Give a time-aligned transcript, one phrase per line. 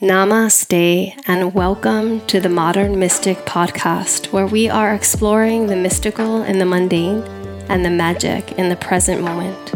[0.00, 6.60] Namaste, and welcome to the Modern Mystic podcast, where we are exploring the mystical in
[6.60, 7.24] the mundane
[7.68, 9.74] and the magic in the present moment,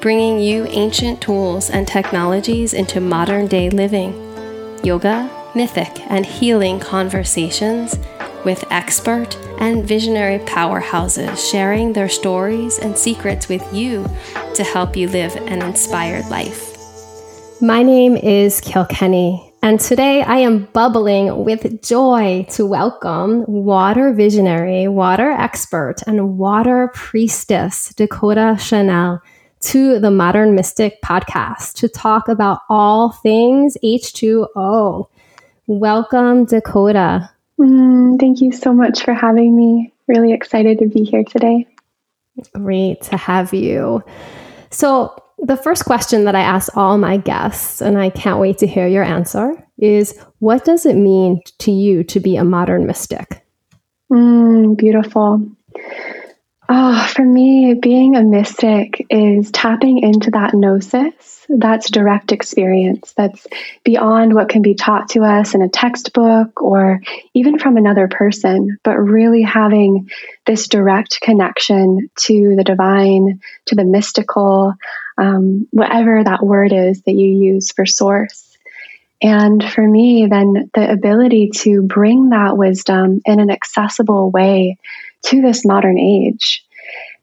[0.00, 4.14] bringing you ancient tools and technologies into modern day living,
[4.82, 7.98] yoga, mythic, and healing conversations
[8.46, 14.08] with expert and visionary powerhouses sharing their stories and secrets with you
[14.54, 16.74] to help you live an inspired life.
[17.60, 24.88] My name is Kilkenny, and today I am bubbling with joy to welcome water visionary,
[24.88, 29.20] water expert, and water priestess Dakota Chanel
[29.60, 35.06] to the Modern Mystic podcast to talk about all things H2O.
[35.66, 37.28] Welcome, Dakota.
[37.60, 39.92] Mm, thank you so much for having me.
[40.06, 41.66] Really excited to be here today.
[42.54, 44.02] Great to have you.
[44.70, 48.66] So, the first question that I ask all my guests, and I can't wait to
[48.66, 53.44] hear your answer, is what does it mean to you to be a modern mystic?
[54.10, 55.46] Mm, beautiful.
[56.70, 63.46] Oh, for me, being a mystic is tapping into that gnosis, that's direct experience, that's
[63.84, 67.00] beyond what can be taught to us in a textbook or
[67.32, 70.10] even from another person, but really having
[70.44, 74.74] this direct connection to the divine, to the mystical,
[75.16, 78.58] um, whatever that word is that you use for source.
[79.22, 84.76] And for me, then the ability to bring that wisdom in an accessible way
[85.26, 86.64] to this modern age.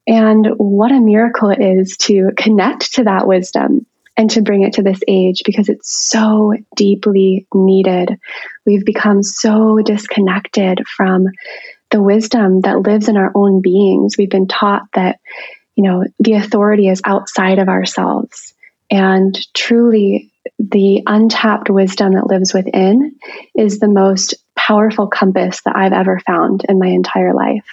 [0.07, 3.85] And what a miracle it is to connect to that wisdom
[4.17, 8.17] and to bring it to this age because it's so deeply needed.
[8.65, 11.27] We've become so disconnected from
[11.91, 14.15] the wisdom that lives in our own beings.
[14.17, 15.19] We've been taught that,
[15.75, 18.53] you know, the authority is outside of ourselves.
[18.89, 23.15] And truly, the untapped wisdom that lives within
[23.55, 27.65] is the most powerful compass that I've ever found in my entire life.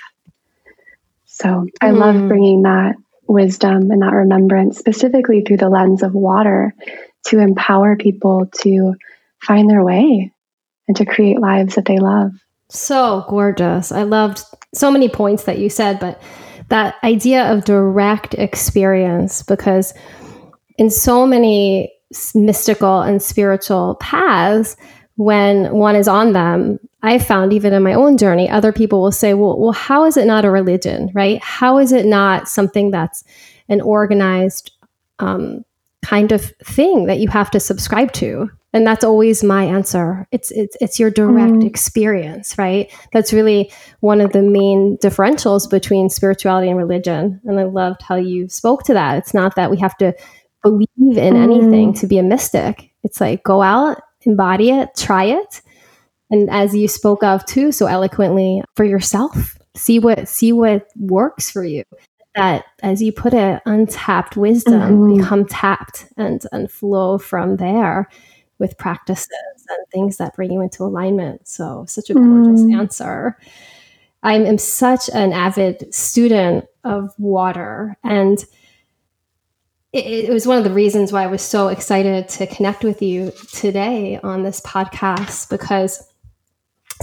[1.43, 1.99] So I mm.
[1.99, 2.95] love bringing that
[3.27, 6.75] wisdom and that remembrance, specifically through the lens of water,
[7.27, 8.95] to empower people to
[9.41, 10.33] find their way
[10.87, 12.33] and to create lives that they love.
[12.69, 13.93] So gorgeous.
[13.93, 16.23] I loved so many points that you said, but
[16.69, 19.93] that idea of direct experience, because
[20.79, 21.93] in so many
[22.35, 24.77] mystical and spiritual paths,
[25.17, 29.13] when one is on them, I found even in my own journey, other people will
[29.13, 31.43] say, well, well, how is it not a religion, right?
[31.43, 33.25] How is it not something that's
[33.69, 34.71] an organized
[35.19, 35.65] um,
[36.05, 38.49] kind of thing that you have to subscribe to?
[38.73, 40.27] And that's always my answer.
[40.33, 41.67] It's it's it's your direct mm.
[41.67, 42.91] experience, right?
[43.13, 43.71] That's really
[44.01, 47.41] one of the main differentials between spirituality and religion.
[47.45, 49.19] And I loved how you spoke to that.
[49.19, 50.15] It's not that we have to
[50.63, 51.43] believe in mm.
[51.43, 52.91] anything to be a mystic.
[53.03, 55.61] It's like go out embody it, try it.
[56.33, 61.51] And as you spoke of too so eloquently for yourself, see what see what works
[61.51, 61.85] for you.
[62.35, 65.19] That as you put it, untapped wisdom mm-hmm.
[65.19, 68.09] become tapped and and flow from there
[68.59, 69.29] with practices
[69.69, 71.47] and things that bring you into alignment.
[71.47, 72.79] So such a gorgeous mm.
[72.79, 73.37] answer.
[74.23, 78.43] I am such an avid student of water and
[79.93, 83.03] it, it, was one of the reasons why I was so excited to connect with
[83.03, 86.03] you today on this podcast because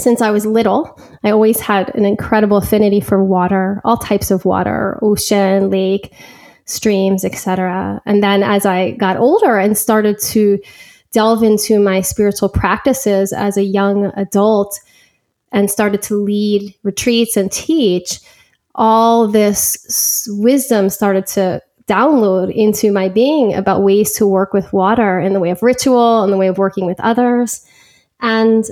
[0.02, 4.46] since I was little, I always had an incredible affinity for water, all types of
[4.46, 6.14] water, ocean, lake,
[6.66, 8.02] streams, etc.
[8.06, 10.60] And then as I got older and started to
[11.12, 14.80] delve into my spiritual practices as a young adult
[15.52, 18.20] and started to lead retreats and teach,
[18.76, 25.20] all this wisdom started to download into my being about ways to work with water
[25.20, 27.66] in the way of ritual and the way of working with others.
[28.22, 28.64] And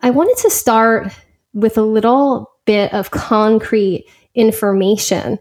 [0.00, 1.12] I wanted to start
[1.52, 5.38] with a little bit of concrete information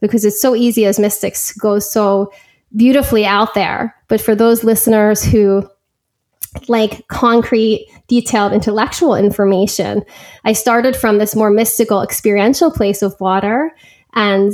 [0.00, 2.32] because it's so easy as mystics go so
[2.74, 3.94] beautifully out there.
[4.08, 5.68] But for those listeners who
[6.68, 10.02] like concrete, detailed intellectual information,
[10.44, 13.70] I started from this more mystical, experiential place of water
[14.14, 14.52] and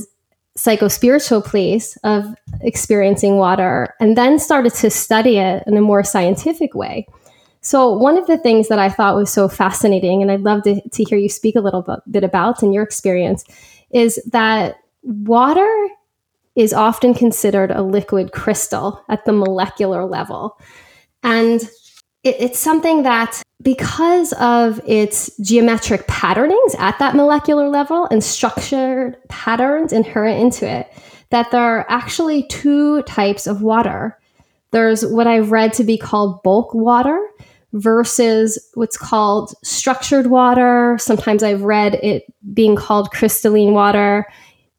[0.56, 6.74] psycho-spiritual place of experiencing water and then started to study it in a more scientific
[6.74, 7.06] way
[7.66, 10.80] so one of the things that i thought was so fascinating and i'd love to,
[10.90, 13.44] to hear you speak a little bit, about in your experience
[13.90, 15.88] is that water
[16.54, 20.58] is often considered a liquid crystal at the molecular level
[21.22, 21.62] and
[22.26, 29.16] it, it's something that because of its geometric patternings at that molecular level and structured
[29.28, 30.92] patterns inherent into it,
[31.30, 34.18] that there are actually two types of water.
[34.72, 37.20] There's what I've read to be called bulk water
[37.76, 40.96] versus what's called structured water.
[40.98, 42.24] Sometimes I've read it
[42.54, 44.26] being called crystalline water,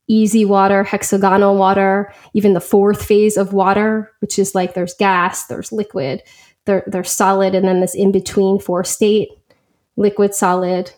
[0.08, 5.48] easy water, hexagonal water, even the fourth phase of water, which is like there's gas,
[5.48, 6.24] there's liquid,
[6.66, 9.30] there, there's solid, and then this in between four state
[9.96, 10.92] liquid, solid,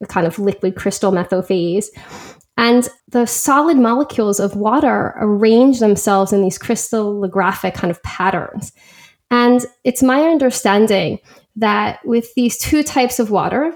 [0.00, 1.86] a kind of liquid crystal mesophase.
[2.58, 8.72] And the solid molecules of water arrange themselves in these crystallographic kind of patterns.
[9.30, 11.18] And it's my understanding
[11.56, 13.74] that with these two types of water,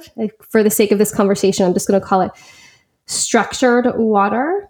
[0.48, 2.30] for the sake of this conversation, I'm just going to call it
[3.06, 4.68] structured water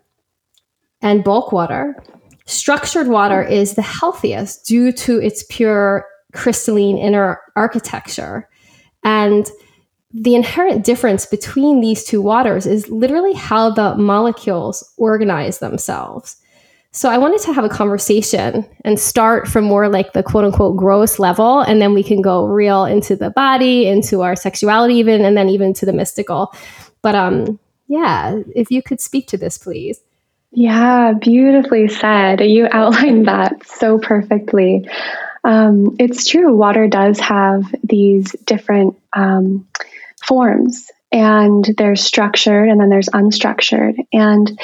[1.03, 2.03] and bulk water.
[2.47, 8.49] Structured water is the healthiest due to its pure crystalline inner architecture.
[9.05, 9.51] And
[10.13, 16.37] the inherent difference between these two waters is literally how the molecules organize themselves.
[16.93, 20.77] So I wanted to have a conversation and start from more like the quote unquote
[20.77, 25.25] gross level, and then we can go real into the body, into our sexuality, even,
[25.25, 26.53] and then even to the mystical.
[27.03, 30.01] But um, yeah, if you could speak to this, please.
[30.51, 32.41] Yeah, beautifully said.
[32.41, 34.89] You outlined that so perfectly.
[35.45, 36.55] Um, it's true.
[36.55, 39.67] Water does have these different um,
[40.27, 43.97] forms and there's structured and then there's unstructured.
[44.13, 44.59] And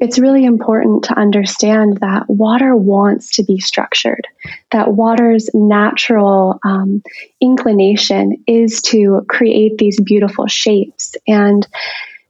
[0.00, 4.26] it's really important to understand that water wants to be structured,
[4.72, 7.02] that water's natural um,
[7.40, 11.14] inclination is to create these beautiful shapes.
[11.28, 11.66] And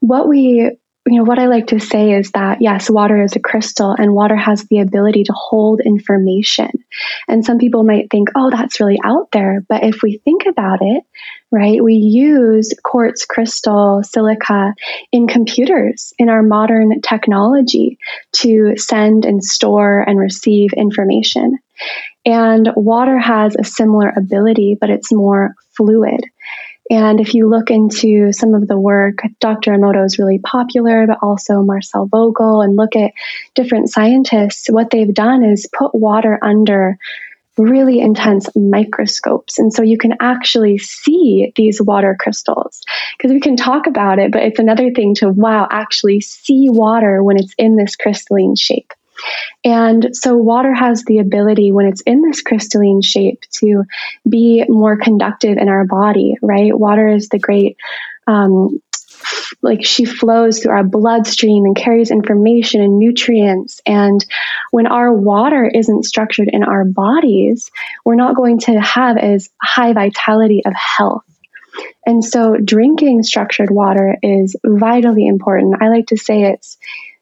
[0.01, 3.41] what we you know, what I like to say is that yes, water is a
[3.41, 6.71] crystal and water has the ability to hold information.
[7.27, 9.65] And some people might think, oh, that's really out there.
[9.69, 11.03] But if we think about it,
[11.51, 14.75] right, we use quartz crystal silica
[15.11, 17.99] in computers, in our modern technology
[18.33, 21.59] to send and store and receive information.
[22.25, 26.21] And water has a similar ability, but it's more fluid.
[26.91, 29.73] And if you look into some of the work, Dr.
[29.73, 33.13] Emoto is really popular, but also Marcel Vogel, and look at
[33.55, 36.99] different scientists, what they've done is put water under
[37.59, 39.59] really intense microscopes.
[39.59, 42.83] And so you can actually see these water crystals
[43.17, 47.23] because we can talk about it, but it's another thing to, wow, actually see water
[47.23, 48.93] when it's in this crystalline shape.
[49.65, 53.85] And so water has the ability, when it's in this crystalline shape, to
[54.29, 56.77] be more conductive in our body, right?
[56.77, 57.77] Water is the great,
[58.27, 58.83] um,
[59.61, 63.81] like she flows through our bloodstream and carries information and nutrients.
[63.87, 64.25] And
[64.73, 67.71] when our water isn't structured in our bodies,
[68.05, 71.23] we're not going to have as high vitality of health.
[72.05, 75.81] And so drinking structured water is vitally important.
[75.81, 76.77] I like to say it's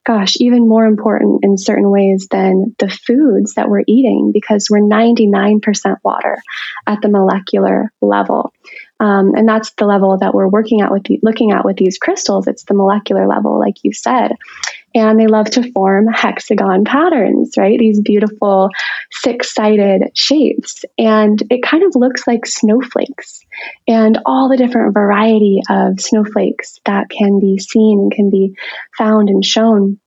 [0.07, 4.79] gosh, even more important in certain ways than the foods that we're eating because we're
[4.81, 6.43] 99% water
[6.87, 8.53] at the molecular level.
[8.99, 11.99] Um, and that's the level that we're working at with the, looking at with these
[11.99, 12.47] crystals.
[12.47, 14.33] It's the molecular level, like you said.
[14.95, 17.79] And they love to form hexagon patterns, right?
[17.79, 18.71] These beautiful
[19.11, 20.85] six sided shapes.
[20.99, 23.41] And it kind of looks like snowflakes
[23.87, 28.55] and all the different variety of snowflakes that can be seen and can be
[28.99, 30.01] found and shown.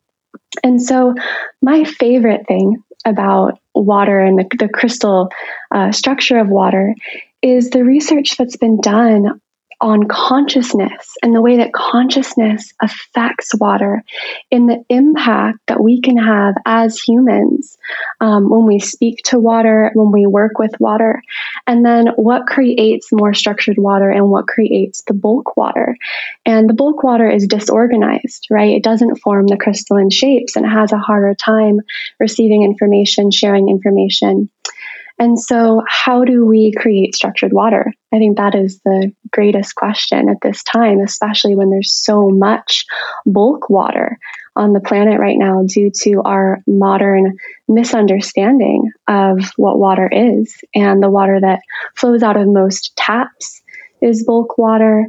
[0.64, 1.16] And so,
[1.62, 5.30] my favorite thing about water and the, the crystal
[5.72, 6.94] uh, structure of water
[7.42, 9.42] is the research that's been done
[9.84, 14.02] on consciousness and the way that consciousness affects water
[14.50, 17.78] in the impact that we can have as humans
[18.22, 21.22] um, when we speak to water, when we work with water,
[21.68, 25.98] and then what creates more structured water and what creates the bulk water.
[26.46, 28.78] And the bulk water is disorganized, right?
[28.78, 31.82] It doesn't form the crystalline shapes and has a harder time
[32.22, 34.50] receiving information, sharing information.
[35.20, 37.94] And so, how do we create structured water?
[38.12, 42.86] I think that is the greatest question at this time, especially when there's so much
[43.26, 44.18] bulk water
[44.56, 50.56] on the planet right now due to our modern misunderstanding of what water is.
[50.76, 51.62] And the water that
[51.96, 53.62] flows out of most taps
[54.02, 55.08] is bulk water.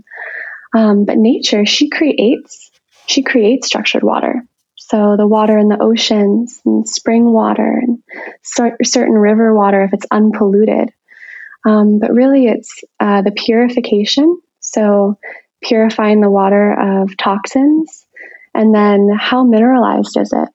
[0.75, 2.71] Um, but nature, she creates,
[3.07, 4.43] she creates structured water.
[4.91, 8.03] So the water in the oceans and spring water and
[8.85, 10.93] certain river water if it's unpolluted.
[11.65, 14.39] Um, but really, it's uh, the purification.
[14.61, 15.19] So
[15.63, 18.05] purifying the water of toxins.
[18.53, 20.49] And then how mineralized is it?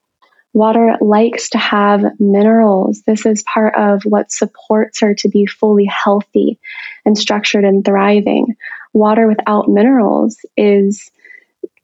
[0.54, 3.02] Water likes to have minerals.
[3.08, 6.60] This is part of what supports her to be fully healthy
[7.04, 8.56] and structured and thriving.
[8.94, 11.10] Water without minerals is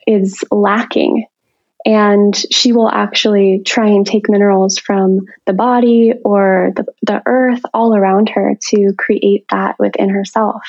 [0.05, 1.25] is lacking
[1.85, 7.61] and she will actually try and take minerals from the body or the, the earth
[7.73, 10.63] all around her to create that within herself.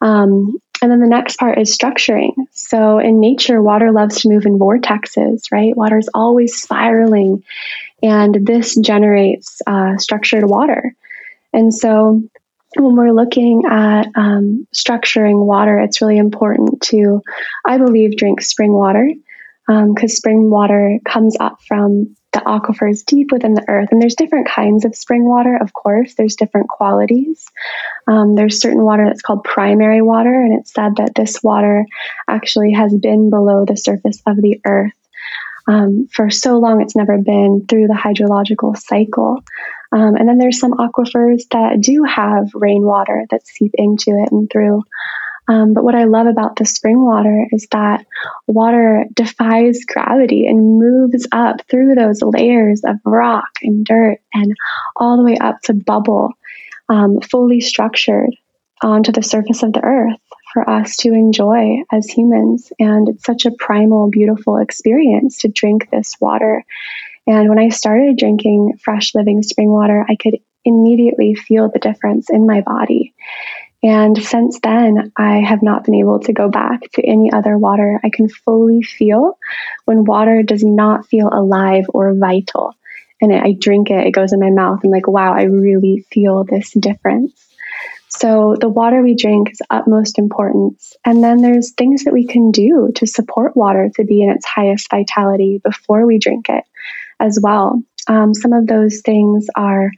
[0.00, 2.34] Um, and then the next part is structuring.
[2.50, 5.76] So in nature, water loves to move in vortexes, right?
[5.76, 7.44] Water is always spiraling,
[8.02, 10.96] and this generates uh, structured water.
[11.52, 12.20] And so
[12.76, 17.22] when we're looking at um, structuring water, it's really important to,
[17.64, 19.08] I believe, drink spring water
[19.66, 23.88] because um, spring water comes up from the aquifers deep within the earth.
[23.92, 27.46] And there's different kinds of spring water, of course, there's different qualities.
[28.08, 31.84] Um, there's certain water that's called primary water, and it's said that this water
[32.28, 34.92] actually has been below the surface of the earth.
[35.68, 39.44] Um, for so long, it's never been through the hydrological cycle.
[39.92, 44.50] Um, and then there's some aquifers that do have rainwater that seep into it and
[44.50, 44.82] through.
[45.48, 48.06] Um, but what I love about the spring water is that
[48.46, 54.54] water defies gravity and moves up through those layers of rock and dirt and
[54.96, 56.30] all the way up to bubble,
[56.88, 58.30] um, fully structured
[58.82, 60.18] onto the surface of the earth
[60.52, 62.72] for us to enjoy as humans.
[62.78, 66.64] And it's such a primal, beautiful experience to drink this water.
[67.26, 72.30] And when I started drinking fresh living spring water, I could immediately feel the difference
[72.30, 73.14] in my body.
[73.82, 78.00] And since then, I have not been able to go back to any other water.
[78.04, 79.38] I can fully feel
[79.86, 82.74] when water does not feel alive or vital.
[83.20, 84.80] And I drink it, it goes in my mouth.
[84.84, 87.32] I'm like, wow, I really feel this difference.
[88.08, 90.94] So the water we drink is utmost importance.
[91.04, 94.44] And then there's things that we can do to support water to be in its
[94.44, 96.64] highest vitality before we drink it
[97.18, 97.82] as well.
[98.08, 99.90] Um, some of those things are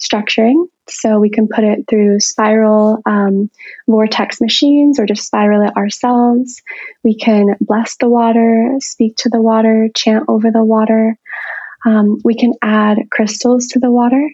[0.00, 0.68] structuring.
[0.88, 3.50] So we can put it through spiral um,
[3.88, 6.62] vortex machines or just spiral it ourselves.
[7.02, 11.18] We can bless the water, speak to the water, chant over the water.
[11.84, 14.28] Um, we can add crystals to the water.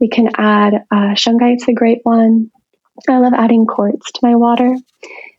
[0.00, 2.50] We can add uh, shungite's a great one.
[3.08, 4.76] I love adding quartz to my water.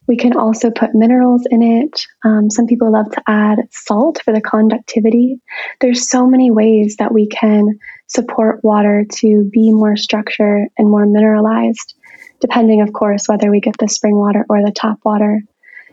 [0.07, 2.01] We can also put minerals in it.
[2.25, 5.39] Um, some people love to add salt for the conductivity.
[5.81, 11.05] There's so many ways that we can support water to be more structured and more
[11.05, 11.93] mineralized,
[12.41, 15.41] depending, of course, whether we get the spring water or the tap water.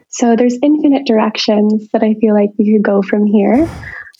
[0.08, 3.68] So there's infinite directions that I feel like we could go from here.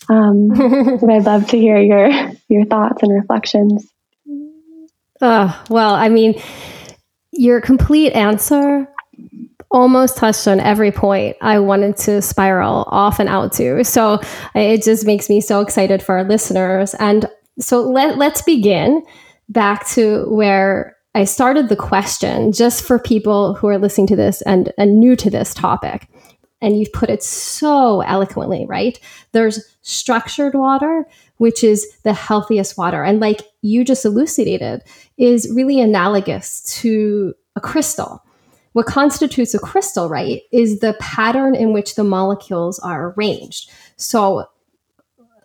[0.09, 0.47] Um,
[1.01, 2.09] but I'd love to hear your
[2.47, 3.91] your thoughts and reflections.
[5.19, 6.39] Oh, well, I mean,
[7.31, 8.87] your complete answer
[9.71, 13.83] almost touched on every point I wanted to spiral off and out to.
[13.83, 14.21] So
[14.55, 16.93] it just makes me so excited for our listeners.
[16.95, 17.25] And
[17.59, 19.03] so let, let's begin
[19.49, 24.41] back to where I started the question just for people who are listening to this
[24.43, 26.07] and, and new to this topic.
[26.61, 28.99] And you've put it so eloquently, right?
[29.31, 31.05] There's structured water,
[31.37, 33.03] which is the healthiest water.
[33.03, 34.81] And like you just elucidated,
[35.17, 38.23] is really analogous to a crystal.
[38.73, 43.71] What constitutes a crystal, right, is the pattern in which the molecules are arranged.
[43.95, 44.45] So,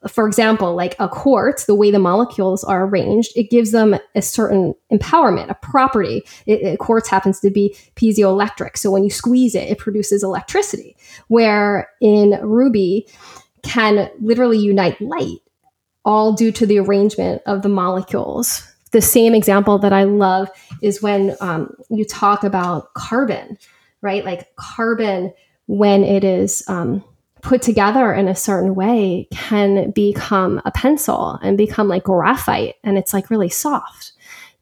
[0.09, 4.23] for example, like a quartz, the way the molecules are arranged, it gives them a
[4.23, 6.23] certain empowerment, a property.
[6.47, 8.77] It, it, quartz happens to be piezoelectric.
[8.77, 10.97] So when you squeeze it, it produces electricity.
[11.29, 13.07] Where in ruby,
[13.63, 15.39] can literally unite light,
[16.05, 20.49] all due to the arrangement of the molecules the same example that I love
[20.81, 23.59] is when um, you talk about carbon,
[24.03, 24.25] right?
[24.25, 25.33] Like carbon,
[25.67, 27.03] when it is um,
[27.43, 32.97] put together in a certain way, can become a pencil and become like graphite, and
[32.97, 34.13] it's like really soft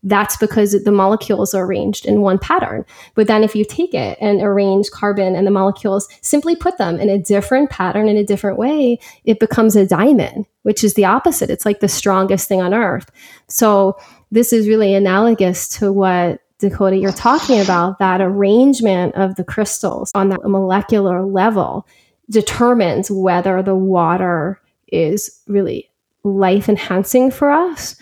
[0.02, 2.84] that's because the molecules are arranged in one pattern.
[3.14, 6.99] But then if you take it and arrange carbon and the molecules, simply put them
[6.99, 11.04] in a different pattern in a different way, it becomes a diamond, which is the
[11.04, 11.50] opposite.
[11.50, 13.10] It's like the strongest thing on earth.
[13.49, 13.99] So
[14.30, 20.10] this is really analogous to what Dakota you're talking about, that arrangement of the crystals
[20.14, 21.87] on that molecular level
[22.30, 25.90] determines whether the water is really
[26.22, 27.96] life enhancing for us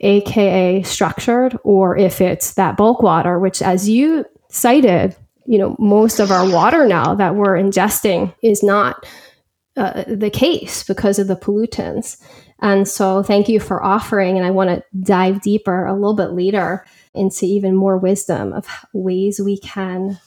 [0.00, 5.14] aka structured, or if it's that bulk water, which as you cited,
[5.46, 9.06] you know, most of our water now that we're ingesting is not
[9.76, 12.20] uh, the case because of the pollutants.
[12.60, 14.36] And so, thank you for offering.
[14.36, 18.66] And I want to dive deeper a little bit later into even more wisdom of
[18.92, 20.18] ways we can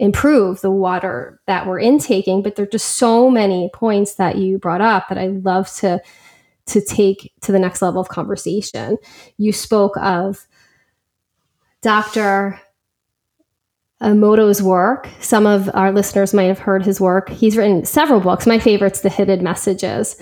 [0.00, 2.42] improve the water that we're intaking.
[2.42, 6.02] But there are just so many points that you brought up that I love to
[6.66, 8.96] to take to the next level of conversation.
[9.36, 10.46] You spoke of
[11.82, 12.60] Dr.
[14.02, 15.08] Emoto's work.
[15.20, 17.28] Some of our listeners might have heard his work.
[17.28, 18.46] He's written several books.
[18.46, 20.16] My favorite's The Hidden Messages,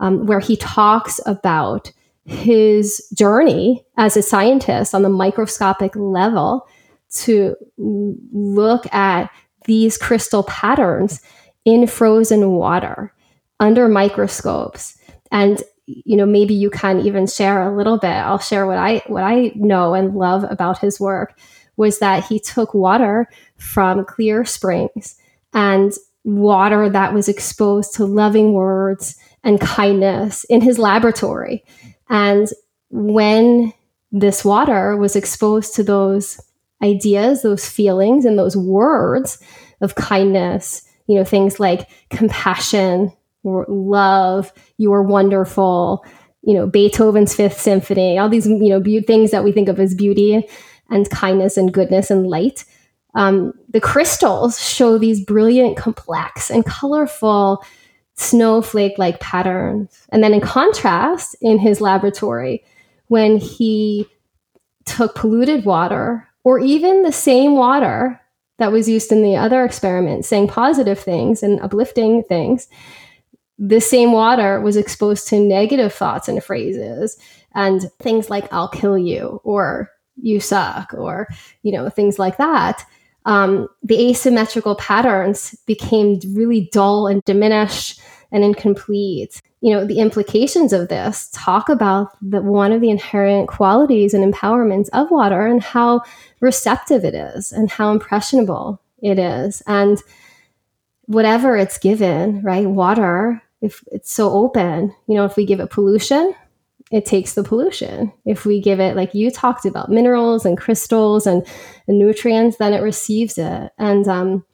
[0.00, 1.90] um, where he talks about
[2.24, 6.66] his journey as a scientist on the microscopic level
[7.10, 9.30] to look at
[9.64, 11.20] these crystal patterns
[11.64, 13.12] in frozen water
[13.60, 14.98] under microscopes.
[15.30, 18.10] And you know maybe you can even share a little bit.
[18.10, 21.38] I'll share what i what i know and love about his work
[21.78, 25.16] was that he took water from clear springs
[25.54, 25.92] and
[26.24, 31.64] water that was exposed to loving words and kindness in his laboratory.
[32.10, 32.48] And
[32.90, 33.72] when
[34.10, 36.40] this water was exposed to those
[36.82, 39.38] ideas those feelings and those words
[39.80, 43.12] of kindness you know things like compassion
[43.44, 46.04] or love, you are wonderful,
[46.42, 49.78] you know, Beethoven's Fifth Symphony, all these, you know, be- things that we think of
[49.80, 50.46] as beauty
[50.90, 52.64] and kindness and goodness and light.
[53.14, 57.64] Um, the crystals show these brilliant, complex, and colorful
[58.14, 60.06] snowflake like patterns.
[60.10, 62.64] And then, in contrast, in his laboratory,
[63.06, 64.06] when he
[64.84, 68.18] took polluted water or even the same water
[68.56, 72.68] that was used in the other experiment, saying positive things and uplifting things,
[73.58, 77.18] the same water was exposed to negative thoughts and phrases
[77.54, 81.28] and things like i'll kill you or you suck or
[81.62, 82.82] you know things like that.
[83.26, 90.72] Um, the asymmetrical patterns became really dull and diminished and incomplete you know the implications
[90.72, 95.62] of this talk about the, one of the inherent qualities and empowerments of water and
[95.62, 96.00] how
[96.40, 100.02] receptive it is and how impressionable it is and
[101.06, 105.70] whatever it's given right water if it's so open, you know, if we give it
[105.70, 106.34] pollution,
[106.90, 108.12] it takes the pollution.
[108.24, 111.46] If we give it, like you talked about, minerals and crystals and,
[111.86, 113.72] and nutrients, then it receives it.
[113.78, 114.44] And um,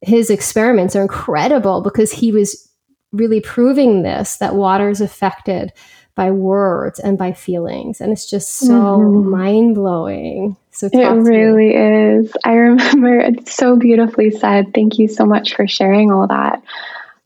[0.00, 2.69] his experiments are incredible because he was
[3.12, 5.72] really proving this that water is affected
[6.14, 8.00] by words and by feelings.
[8.00, 9.30] And it's just so mm-hmm.
[9.30, 10.56] mind blowing.
[10.70, 12.32] So it really is.
[12.44, 14.74] I remember it's so beautifully said.
[14.74, 16.62] Thank you so much for sharing all that.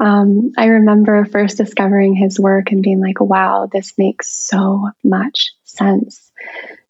[0.00, 5.54] Um, I remember first discovering his work and being like, wow, this makes so much
[5.64, 6.30] sense.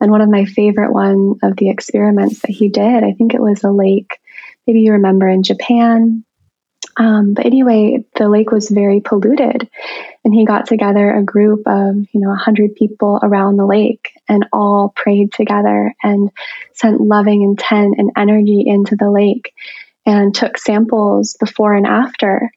[0.01, 3.41] And one of my favorite one of the experiments that he did, I think it
[3.41, 4.19] was a lake,
[4.67, 6.25] maybe you remember in Japan.
[6.97, 9.69] Um, but anyway, the lake was very polluted,
[10.25, 14.47] and he got together a group of you know 100 people around the lake, and
[14.53, 16.31] all prayed together and
[16.73, 19.53] sent loving intent and energy into the lake,
[20.07, 22.51] and took samples before and after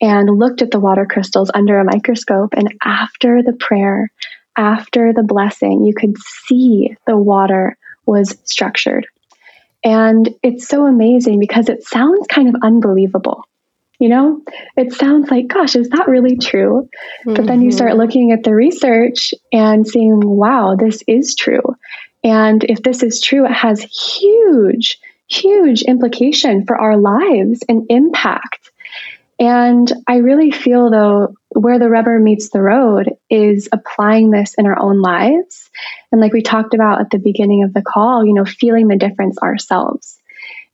[0.00, 2.54] and looked at the water crystals under a microscope.
[2.54, 4.12] And after the prayer,
[4.56, 9.06] after the blessing, you could see the water was structured.
[9.84, 13.44] And it's so amazing because it sounds kind of unbelievable.
[13.98, 14.42] You know,
[14.76, 16.88] it sounds like, gosh, is that really true?
[17.20, 17.34] Mm-hmm.
[17.34, 18.00] But then you start mm-hmm.
[18.00, 21.62] looking at the research and seeing, wow, this is true.
[22.22, 28.70] And if this is true, it has huge, huge implication for our lives and impact
[29.38, 34.66] and I really feel, though, where the rubber meets the road is applying this in
[34.66, 35.70] our own lives.
[36.10, 38.96] And like we talked about at the beginning of the call, you know, feeling the
[38.96, 40.18] difference ourselves.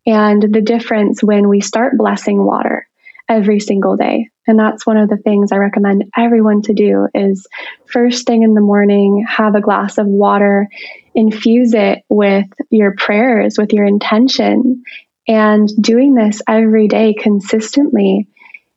[0.07, 2.89] And the difference when we start blessing water
[3.33, 4.29] every single day.
[4.47, 7.47] And that's one of the things I recommend everyone to do is
[7.87, 10.69] first thing in the morning, have a glass of water,
[11.15, 14.83] infuse it with your prayers, with your intention,
[15.29, 18.29] and doing this every day consistently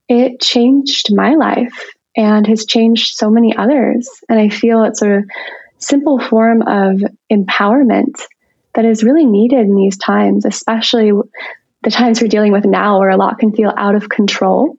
[0.07, 4.09] it changed my life and has changed so many others.
[4.29, 5.23] And I feel it's a
[5.77, 8.21] simple form of empowerment
[8.75, 11.11] that is really needed in these times, especially
[11.85, 14.77] the times we're dealing with now where a lot can feel out of control.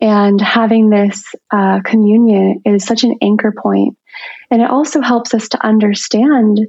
[0.00, 3.98] And having this uh, communion is such an anchor point.
[4.50, 6.60] And it also helps us to understand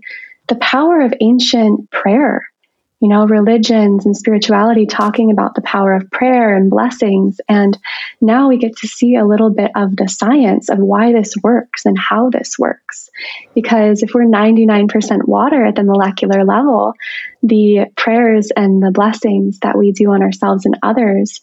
[0.47, 2.49] the power of ancient prayer
[2.99, 7.39] you know, religions and spirituality talking about the power of prayer and blessings.
[7.47, 7.77] And
[8.21, 11.85] now we get to see a little bit of the science of why this works
[11.85, 13.09] and how this works.
[13.53, 16.93] Because if we're 99% water at the molecular level,
[17.43, 21.39] the prayers and the blessings that we do on ourselves and others,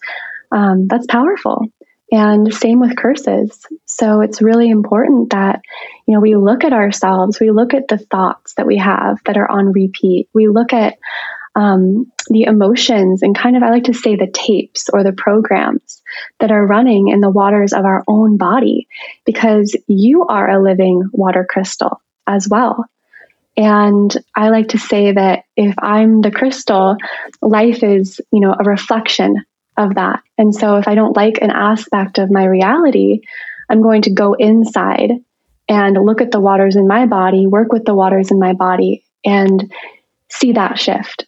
[0.50, 1.66] um, that's powerful.
[2.10, 3.64] And same with curses.
[3.86, 5.62] So it's really important that,
[6.06, 9.36] you know, we look at ourselves, we look at the thoughts that we have that
[9.36, 10.28] are on repeat.
[10.32, 10.96] We look at
[11.54, 16.02] um, the emotions and kind of, I like to say, the tapes or the programs
[16.40, 18.88] that are running in the waters of our own body
[19.24, 22.84] because you are a living water crystal as well.
[23.56, 26.96] And I like to say that if I'm the crystal,
[27.40, 29.44] life is, you know, a reflection
[29.76, 30.22] of that.
[30.38, 33.20] And so if I don't like an aspect of my reality,
[33.68, 35.12] I'm going to go inside
[35.68, 39.04] and look at the waters in my body, work with the waters in my body,
[39.24, 39.72] and
[40.30, 41.26] see that shift.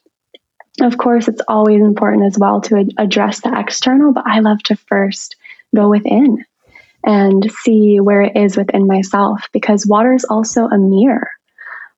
[0.81, 4.63] Of course, it's always important as well to ad- address the external, but I love
[4.65, 5.37] to first
[5.75, 6.45] go within
[7.05, 11.31] and see where it is within myself because water is also a mirror.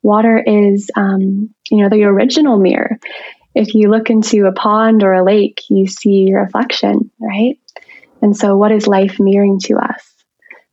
[0.02, 2.98] Water is, um, you know, the original mirror.
[3.54, 7.58] If you look into a pond or a lake, you see your reflection, right?
[8.22, 10.14] And so, what is life mirroring to us?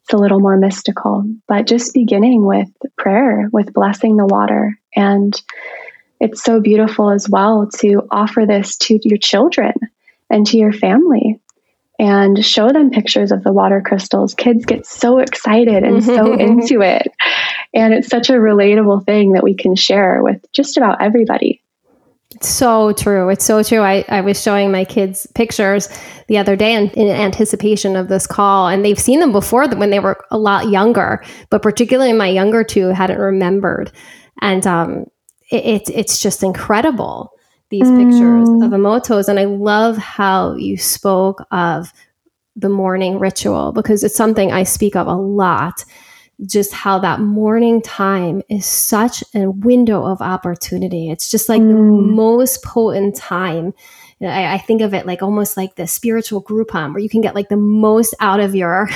[0.04, 4.78] It's a little more mystical, but just beginning with prayer, with blessing the water.
[4.96, 5.34] And
[6.26, 9.74] it's so beautiful as well to offer this to your children
[10.30, 11.40] and to your family
[12.00, 14.34] and show them pictures of the water crystals.
[14.34, 17.08] Kids get so excited and so into it.
[17.74, 21.62] And it's such a relatable thing that we can share with just about everybody.
[22.34, 23.30] It's so true.
[23.30, 23.80] It's so true.
[23.80, 25.88] I, I was showing my kids pictures
[26.28, 29.90] the other day in, in, anticipation of this call, and they've seen them before when
[29.92, 33.90] they were a lot younger, but particularly my younger two hadn't remembered.
[34.42, 35.06] And um,
[35.52, 37.32] it, it, it's just incredible,
[37.70, 37.98] these mm.
[37.98, 39.28] pictures of Emotos.
[39.28, 41.92] And I love how you spoke of
[42.56, 45.84] the morning ritual because it's something I speak of a lot
[46.46, 51.10] just how that morning time is such a window of opportunity.
[51.10, 51.70] It's just like mm.
[51.70, 53.74] the most potent time.
[54.22, 57.36] I, I, think of it like almost like the spiritual Groupon, where you can get
[57.36, 58.88] like the most out of your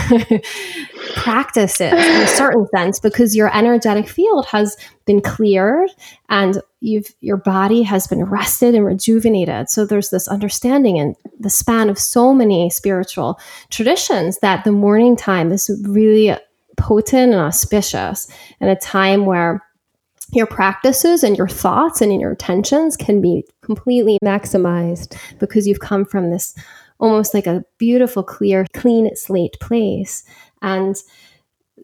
[1.15, 5.89] practices in a certain sense because your energetic field has been cleared
[6.29, 9.69] and you've your body has been rested and rejuvenated.
[9.69, 15.17] So there's this understanding in the span of so many spiritual traditions that the morning
[15.17, 16.33] time is really
[16.77, 19.61] potent and auspicious and a time where
[20.31, 26.03] your practices and your thoughts and your intentions can be completely maximized because you've come
[26.03, 26.55] from this
[26.99, 30.23] almost like a beautiful, clear, clean slate place.
[30.63, 30.95] And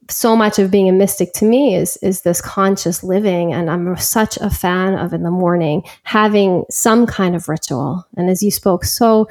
[0.10, 3.98] so much of being a mystic to me is is this conscious living and i'm
[3.98, 8.52] such a fan of in the morning having some kind of ritual and as you
[8.52, 9.28] spoke so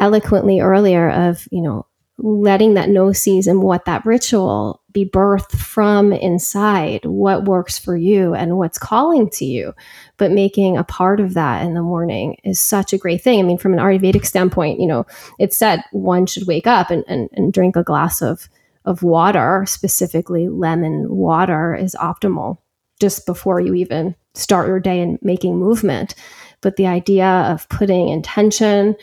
[0.00, 1.84] eloquently earlier of you know
[2.22, 8.34] letting that gnosis and what that ritual be birthed from inside what works for you
[8.34, 9.72] and what's calling to you.
[10.16, 13.38] But making a part of that in the morning is such a great thing.
[13.38, 15.06] I mean from an ayurvedic standpoint you know
[15.38, 18.48] it's said one should wake up and, and, and drink a glass of
[18.84, 22.58] of water specifically lemon water is optimal
[23.00, 26.14] just before you even start your day and making movement.
[26.60, 28.94] But the idea of putting intention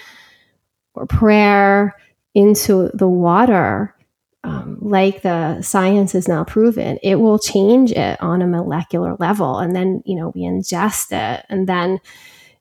[0.94, 1.96] or prayer
[2.38, 3.96] into the water,
[4.44, 9.58] um, like the science has now proven, it will change it on a molecular level.
[9.58, 12.00] And then, you know, we ingest it and then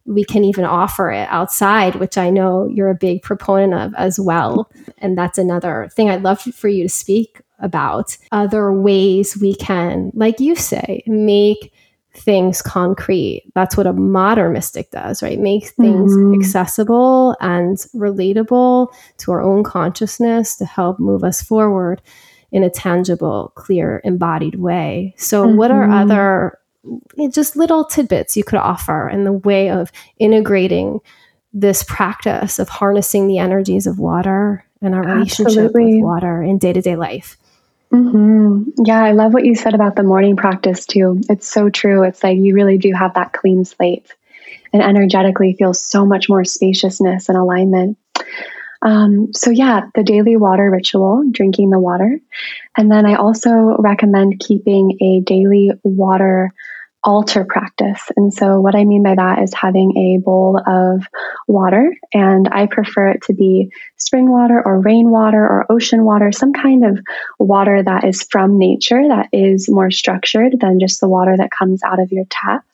[0.06, 4.18] we can even offer it outside, which I know you're a big proponent of as
[4.18, 4.70] well.
[4.96, 10.10] And that's another thing I'd love for you to speak about other ways we can,
[10.14, 11.70] like you say, make
[12.16, 13.44] things concrete.
[13.54, 15.38] That's what a modern mystic does, right?
[15.38, 16.40] Make things mm-hmm.
[16.40, 22.02] accessible and relatable to our own consciousness to help move us forward
[22.52, 25.14] in a tangible, clear, embodied way.
[25.16, 25.56] So, mm-hmm.
[25.56, 26.10] what are mm-hmm.
[26.10, 26.58] other
[27.30, 31.00] just little tidbits you could offer in the way of integrating
[31.52, 36.72] this practice of harnessing the energies of water and our relationship with water in day
[36.72, 37.36] to day life?
[37.92, 38.84] Mm-hmm.
[38.84, 41.20] Yeah, I love what you said about the morning practice too.
[41.28, 42.02] It's so true.
[42.02, 44.12] It's like you really do have that clean slate
[44.72, 47.96] and energetically feel so much more spaciousness and alignment.
[48.82, 52.20] Um, so, yeah, the daily water ritual, drinking the water.
[52.76, 56.52] And then I also recommend keeping a daily water
[57.06, 58.02] altar practice.
[58.16, 61.06] And so, what I mean by that is having a bowl of
[61.46, 66.52] water, and I prefer it to be spring water or rainwater or ocean water, some
[66.52, 66.98] kind of
[67.38, 71.82] water that is from nature that is more structured than just the water that comes
[71.84, 72.64] out of your tap.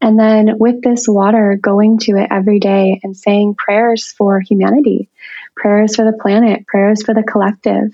[0.00, 5.08] And then with this water, going to it every day and saying prayers for humanity,
[5.54, 7.90] prayers for the planet, prayers for the collective.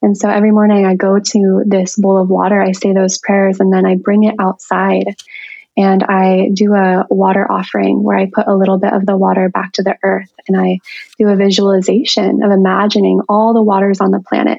[0.00, 3.60] And so every morning I go to this bowl of water, I say those prayers,
[3.60, 5.16] and then I bring it outside
[5.78, 9.48] and I do a water offering where I put a little bit of the water
[9.48, 10.80] back to the earth and I
[11.18, 14.58] do a visualization of imagining all the waters on the planet,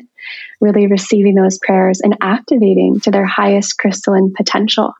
[0.61, 4.93] really receiving those prayers and activating to their highest crystalline potential.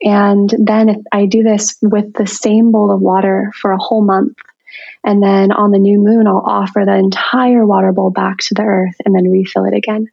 [0.00, 4.38] And then I do this with the same bowl of water for a whole month.
[5.04, 8.62] And then on the new moon, I'll offer the entire water bowl back to the
[8.62, 10.08] earth and then refill it again.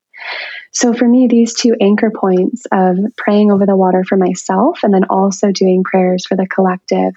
[0.72, 4.94] So for me, these two anchor points of praying over the water for myself and
[4.94, 7.14] then also doing prayers for the collective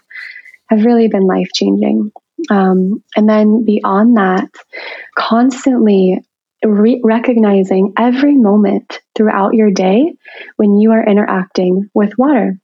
[0.68, 2.10] have really been life changing.
[2.50, 4.50] Um, and then beyond that,
[5.16, 6.20] constantly
[6.64, 10.14] re- recognizing every moment throughout your day
[10.56, 12.58] when you are interacting with water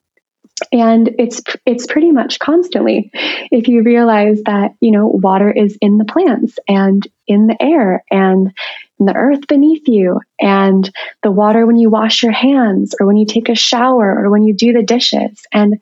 [0.72, 3.10] and it's it's pretty much constantly.
[3.50, 8.04] If you realize that you know water is in the plants and in the air
[8.10, 8.52] and
[8.98, 10.20] in the earth beneath you.
[10.40, 10.90] And
[11.22, 14.42] the water when you wash your hands or when you take a shower or when
[14.42, 15.80] you do the dishes and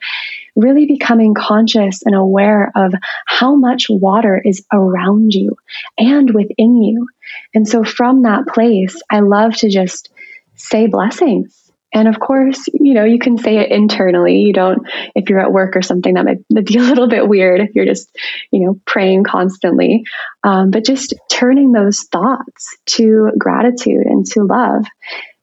[0.56, 2.92] really becoming conscious and aware of
[3.26, 5.56] how much water is around you
[5.96, 7.08] and within you.
[7.54, 10.10] And so from that place i love to just
[10.54, 11.57] say blessings
[11.92, 14.40] and of course, you know, you can say it internally.
[14.40, 17.60] You don't, if you're at work or something, that might be a little bit weird
[17.60, 18.14] if you're just,
[18.50, 20.04] you know, praying constantly.
[20.44, 24.84] Um, but just turning those thoughts to gratitude and to love.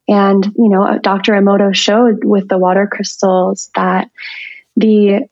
[0.07, 1.33] And, you know, Dr.
[1.33, 4.11] Emoto showed with the water crystals that
[4.77, 5.27] the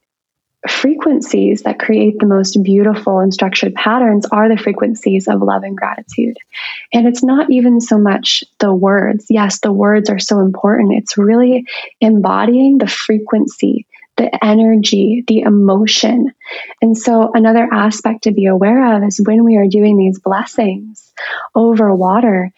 [0.70, 5.76] frequencies that create the most beautiful and structured patterns are the frequencies of love and
[5.76, 6.38] gratitude.
[6.94, 9.26] And it's not even so much the words.
[9.30, 10.94] Yes, the words are so important.
[10.94, 11.66] It's really
[12.00, 16.32] embodying the frequency, the energy, the emotion.
[16.82, 21.12] And so, another aspect to be aware of is when we are doing these blessings
[21.56, 22.52] over water,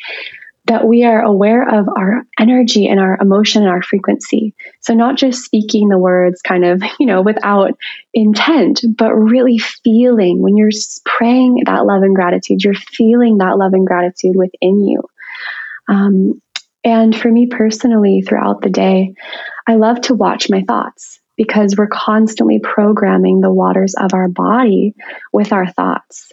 [0.65, 4.55] that we are aware of our energy and our emotion and our frequency.
[4.81, 7.77] So, not just speaking the words kind of, you know, without
[8.13, 10.69] intent, but really feeling when you're
[11.05, 15.03] praying that love and gratitude, you're feeling that love and gratitude within you.
[15.87, 16.41] Um,
[16.83, 19.15] and for me personally, throughout the day,
[19.67, 24.93] I love to watch my thoughts because we're constantly programming the waters of our body
[25.33, 26.31] with our thoughts.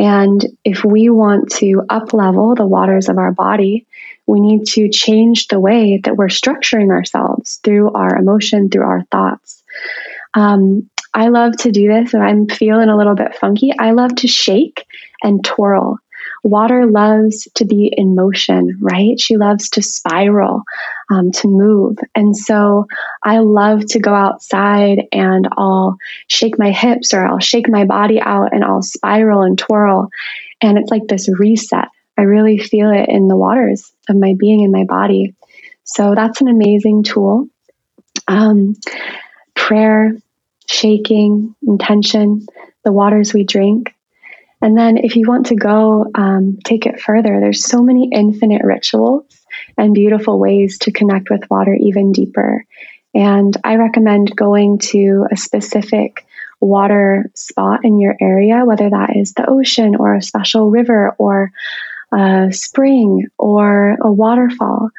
[0.00, 3.86] And if we want to up level the waters of our body,
[4.26, 9.02] we need to change the way that we're structuring ourselves through our emotion, through our
[9.12, 9.62] thoughts.
[10.32, 13.72] Um, I love to do this and I'm feeling a little bit funky.
[13.78, 14.86] I love to shake
[15.22, 15.98] and twirl.
[16.42, 19.20] Water loves to be in motion, right?
[19.20, 20.62] She loves to spiral,
[21.10, 21.98] um, to move.
[22.14, 22.86] And so
[23.22, 25.96] I love to go outside and I'll
[26.28, 30.08] shake my hips or I'll shake my body out and I'll spiral and twirl.
[30.62, 31.88] And it's like this reset.
[32.16, 35.34] I really feel it in the waters of my being in my body.
[35.84, 37.48] So that's an amazing tool.
[38.28, 38.76] Um,
[39.54, 40.16] prayer,
[40.68, 42.46] shaking, intention,
[42.84, 43.94] the waters we drink.
[44.62, 48.62] And then if you want to go um, take it further, there's so many infinite
[48.62, 49.39] rituals
[49.76, 52.64] and beautiful ways to connect with water even deeper.
[53.14, 56.26] And I recommend going to a specific
[56.60, 61.50] water spot in your area, whether that is the ocean or a special river or
[62.12, 64.90] a spring or a waterfall,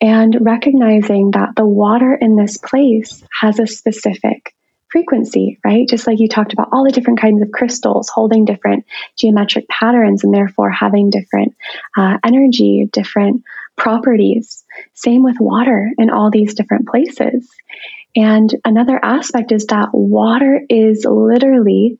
[0.00, 4.54] and recognizing that the water in this place has a specific
[4.90, 5.88] frequency, right?
[5.88, 8.86] Just like you talked about all the different kinds of crystals holding different
[9.18, 11.54] geometric patterns and therefore having different
[11.96, 13.44] uh, energy, different
[13.78, 14.64] properties.
[14.94, 17.48] Same with water in all these different places.
[18.16, 21.98] And another aspect is that water is literally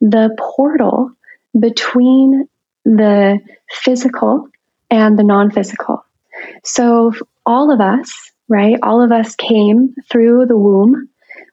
[0.00, 1.12] the portal
[1.58, 2.48] between
[2.84, 3.38] the
[3.70, 4.48] physical
[4.90, 6.04] and the non physical.
[6.64, 7.12] So,
[7.44, 11.09] all of us, right, all of us came through the womb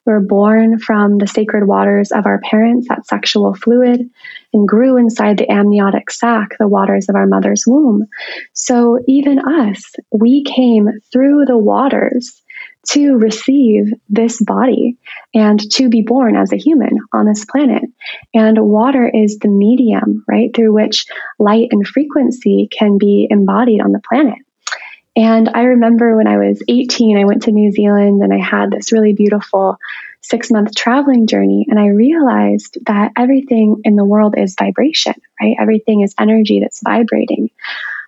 [0.07, 4.09] were born from the sacred waters of our parents, that sexual fluid,
[4.53, 8.07] and grew inside the amniotic sac, the waters of our mother's womb.
[8.53, 12.41] So even us, we came through the waters
[12.89, 14.97] to receive this body
[15.33, 17.83] and to be born as a human on this planet.
[18.33, 21.05] And water is the medium, right, through which
[21.37, 24.39] light and frequency can be embodied on the planet.
[25.17, 28.69] And I remember when I was 18, I went to New Zealand and I had
[28.69, 29.79] this really beautiful
[30.21, 31.65] six month traveling journey.
[31.67, 35.55] And I realized that everything in the world is vibration, right?
[35.59, 37.49] Everything is energy that's vibrating.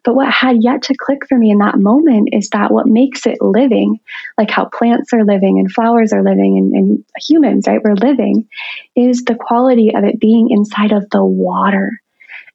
[0.03, 3.25] But what had yet to click for me in that moment is that what makes
[3.25, 3.99] it living,
[4.37, 7.83] like how plants are living and flowers are living and, and humans, right?
[7.83, 8.47] We're living,
[8.95, 12.01] is the quality of it being inside of the water.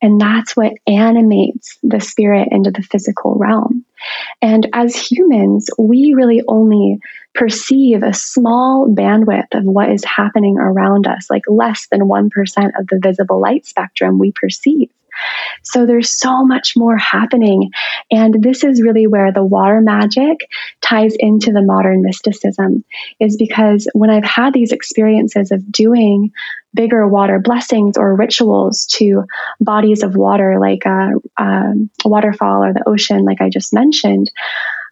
[0.04, 3.86] And that's what animates the spirit into the physical realm.
[4.42, 6.98] And as humans, we really only
[7.34, 12.28] perceive a small bandwidth of what is happening around us, like less than 1%
[12.78, 14.90] of the visible light spectrum we perceive.
[15.62, 17.70] So there's so much more happening.
[18.10, 20.38] And this is really where the water magic
[20.80, 22.84] ties into the modern mysticism,
[23.20, 26.32] is because when I've had these experiences of doing
[26.74, 29.24] bigger water blessings or rituals to
[29.60, 31.72] bodies of water, like a, a
[32.04, 34.30] waterfall or the ocean, like I just mentioned,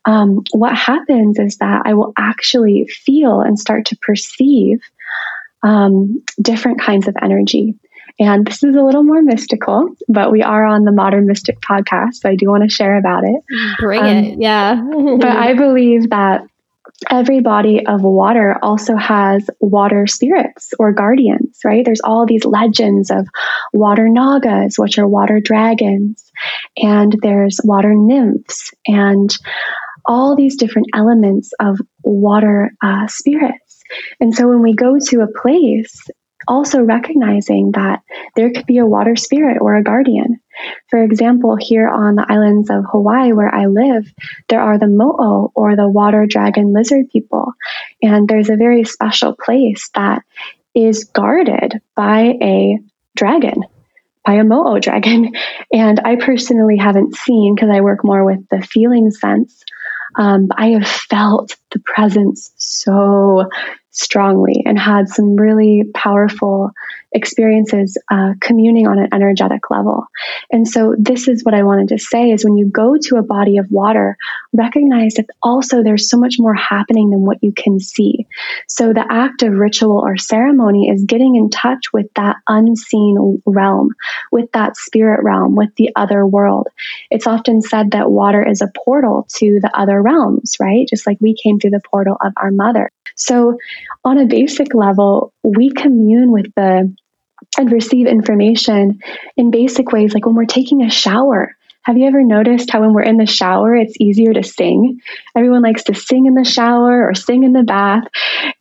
[0.05, 4.81] um, what happens is that I will actually feel and start to perceive
[5.63, 7.77] um, different kinds of energy.
[8.19, 12.15] And this is a little more mystical, but we are on the Modern Mystic podcast,
[12.15, 13.43] so I do want to share about it.
[13.79, 14.75] Bring um, it, yeah.
[15.19, 16.43] but I believe that
[17.11, 21.85] every body of water also has water spirits or guardians, right?
[21.85, 23.27] There's all these legends of
[23.73, 26.31] water nagas, which are water dragons,
[26.77, 29.35] and there's water nymphs, and
[30.05, 33.83] all these different elements of water uh, spirits.
[34.21, 36.03] And so when we go to a place,
[36.47, 38.03] also recognizing that
[38.37, 40.41] there could be a water spirit or a guardian.
[40.91, 44.13] For example, here on the islands of Hawaii, where I live,
[44.49, 47.53] there are the mo'o or the water dragon lizard people.
[48.03, 50.23] And there's a very special place that
[50.75, 52.79] is guarded by a
[53.17, 53.65] dragon
[54.25, 55.35] by a mo'o dragon.
[55.73, 59.65] And I personally haven't seen because I work more with the feeling sense
[60.17, 63.49] um, I have felt the presence so
[63.93, 66.73] strongly and had some really powerful
[67.13, 70.07] experiences uh, communing on an energetic level.
[70.51, 73.23] And so this is what I wanted to say is when you go to a
[73.23, 74.17] body of water,
[74.53, 78.27] recognize that also there's so much more happening than what you can see.
[78.67, 83.91] So the act of ritual or ceremony is getting in touch with that unseen realm,
[84.31, 86.69] with that spirit realm, with the other world.
[87.11, 90.89] It's often said that water is a portal to the other realms, right?
[90.89, 92.91] Just like we came through the portal of our mother.
[93.17, 93.59] So,
[94.05, 96.95] on a basic level, we commune with the
[97.59, 99.01] and receive information
[99.37, 101.57] in basic ways, like when we're taking a shower.
[101.85, 105.01] Have you ever noticed how when we're in the shower, it's easier to sing?
[105.37, 108.05] Everyone likes to sing in the shower or sing in the bath.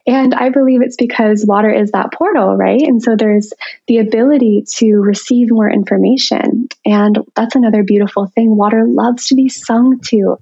[0.07, 2.81] And I believe it's because water is that portal, right?
[2.81, 3.53] And so there's
[3.87, 6.67] the ability to receive more information.
[6.83, 8.55] And that's another beautiful thing.
[8.55, 10.37] Water loves to be sung to.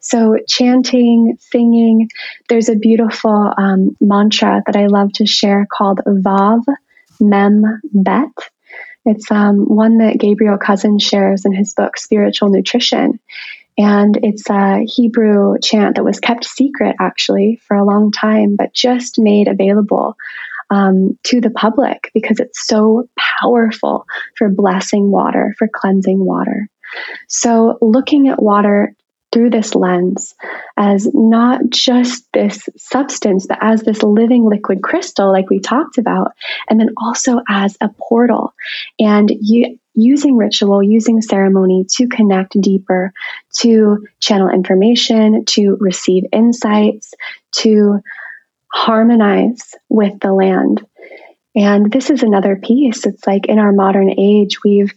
[0.00, 2.08] So chanting, singing,
[2.48, 6.64] there's a beautiful um, mantra that I love to share called Vav
[7.20, 8.28] Mem Bet
[9.04, 13.20] it's um, one that Gabriel Cousens shares in his book, Spiritual Nutrition.
[13.76, 18.72] And it's a Hebrew chant that was kept secret actually for a long time, but
[18.72, 20.16] just made available
[20.70, 23.08] um, to the public because it's so
[23.40, 26.68] powerful for blessing water, for cleansing water.
[27.28, 28.94] So, looking at water
[29.34, 30.34] through this lens
[30.78, 36.32] as not just this substance, but as this living liquid crystal, like we talked about,
[36.70, 38.54] and then also as a portal.
[39.00, 43.12] And you, using ritual, using ceremony to connect deeper,
[43.58, 47.12] to channel information, to receive insights,
[47.56, 47.98] to
[48.72, 50.86] harmonize with the land.
[51.56, 53.04] And this is another piece.
[53.04, 54.92] It's like in our modern age, we've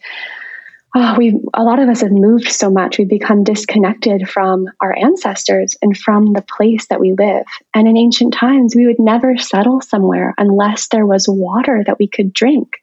[0.95, 2.97] oh, we a lot of us have moved so much.
[2.97, 7.45] We've become disconnected from our ancestors and from the place that we live.
[7.73, 12.07] And in ancient times we would never settle somewhere unless there was water that we
[12.07, 12.77] could drink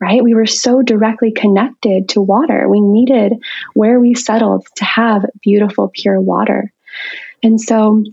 [0.00, 0.22] right?
[0.22, 2.68] We were so directly connected to water.
[2.68, 3.32] We needed
[3.74, 6.70] where we settled to have beautiful pure water.
[7.42, 8.04] And so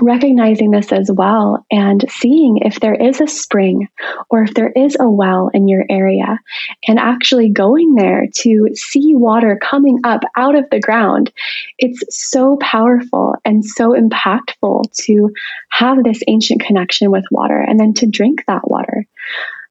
[0.00, 3.88] recognizing this as well and seeing if there is a spring
[4.28, 6.38] or if there is a well in your area
[6.86, 11.32] and actually going there to see water coming up out of the ground.
[11.78, 15.32] It's so powerful and so impactful to
[15.70, 19.06] have this ancient connection with water and then to drink that water.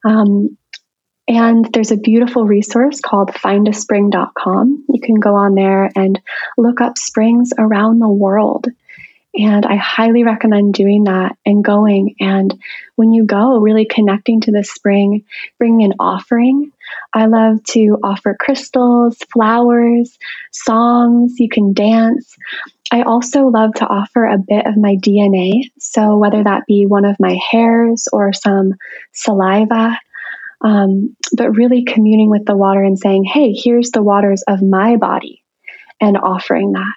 [0.04, 0.56] Um,
[1.28, 4.84] and there's a beautiful resource called findaspring.com.
[4.88, 6.20] You can go on there and
[6.58, 8.66] look up springs around the world
[9.34, 12.16] and I highly recommend doing that and going.
[12.20, 12.58] And
[12.96, 15.24] when you go, really connecting to the spring,
[15.58, 16.72] bringing an offering.
[17.14, 20.18] I love to offer crystals, flowers,
[20.50, 21.38] songs.
[21.38, 22.36] You can dance.
[22.92, 25.70] I also love to offer a bit of my DNA.
[25.78, 28.74] So, whether that be one of my hairs or some
[29.12, 29.96] saliva,
[30.62, 34.96] um, but really communing with the water and saying, hey, here's the waters of my
[34.96, 35.44] body,
[36.00, 36.94] and offering that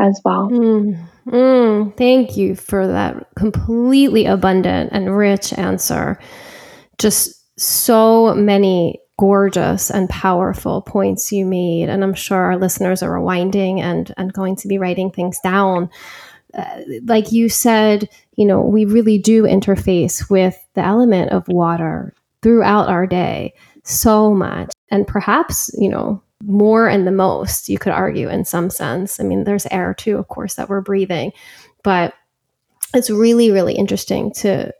[0.00, 0.48] as well.
[0.48, 6.18] Mm, mm, thank you for that completely abundant and rich answer.
[6.98, 11.88] Just so many gorgeous and powerful points you made.
[11.88, 15.88] And I'm sure our listeners are rewinding and, and going to be writing things down.
[16.54, 22.14] Uh, like you said, you know, we really do interface with the element of water
[22.42, 24.70] throughout our day so much.
[24.90, 29.18] And perhaps, you know, more and the most, you could argue, in some sense.
[29.18, 31.32] I mean, there's air too, of course, that we're breathing,
[31.82, 32.14] but
[32.94, 34.72] it's really, really interesting to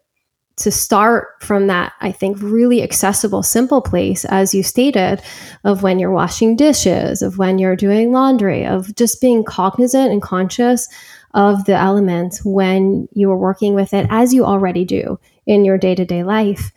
[0.59, 5.21] to start from that, I think, really accessible, simple place, as you stated,
[5.65, 10.23] of when you're washing dishes, of when you're doing laundry, of just being cognizant and
[10.23, 10.89] conscious
[11.35, 15.77] of the elements when you are working with it, as you already do in your
[15.77, 16.73] day to day life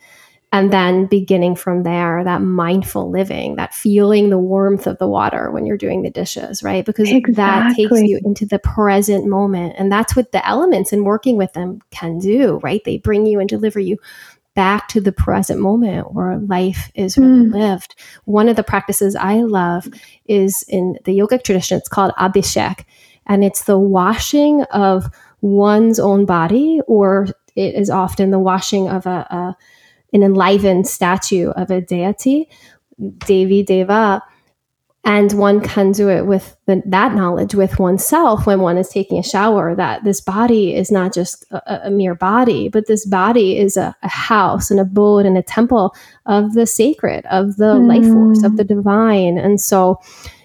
[0.52, 5.50] and then beginning from there that mindful living that feeling the warmth of the water
[5.50, 6.84] when you're doing the dishes right?
[6.84, 7.34] Because exactly.
[7.34, 9.74] that takes you into the present moment.
[9.78, 12.82] And that's what the elements and working with them can do right?
[12.84, 13.98] They bring you and deliver you
[14.56, 17.52] back to the present moment where life is really mm.
[17.52, 17.94] lived
[18.24, 19.86] one of the practices i love
[20.26, 21.78] is in the yogic tradition.
[21.78, 22.84] It's called abhishek.
[23.26, 25.08] And it's the washing of
[25.40, 29.56] one's own body or it is often the washing of a, a
[30.12, 32.48] an enlivened statue of a deity,
[33.18, 34.22] Devi Deva,
[35.02, 39.18] and one can do it with the, that knowledge with oneself when one is taking
[39.18, 43.58] a shower that this body is not just a, a mere body, but this body
[43.58, 45.94] is a, a, house, an abode, and a temple
[46.26, 47.88] of the sacred, of the mm.
[47.88, 49.38] life force, of the divine.
[49.38, 49.98] And so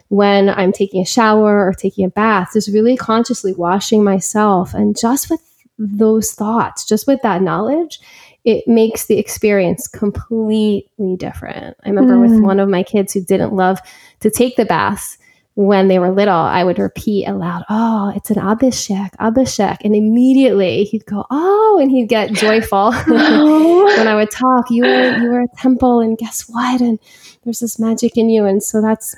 [0.08, 4.98] when I'm taking a shower or taking a bath, just really consciously washing myself and
[4.98, 5.42] just with
[5.78, 8.00] those thoughts, just with that knowledge,
[8.46, 11.76] it makes the experience completely different.
[11.84, 12.22] I remember mm.
[12.22, 13.80] with one of my kids who didn't love
[14.22, 15.18] to take the baths
[15.56, 19.78] when they were little, I would repeat aloud, Oh, it's an Abhishek, Abhishek.
[19.84, 24.70] And immediately he'd go, Oh, and he'd get joyful when I would talk.
[24.70, 26.82] You were you were a temple, and guess what?
[26.82, 27.00] And
[27.44, 28.46] there's this magic in you.
[28.46, 29.16] And so that's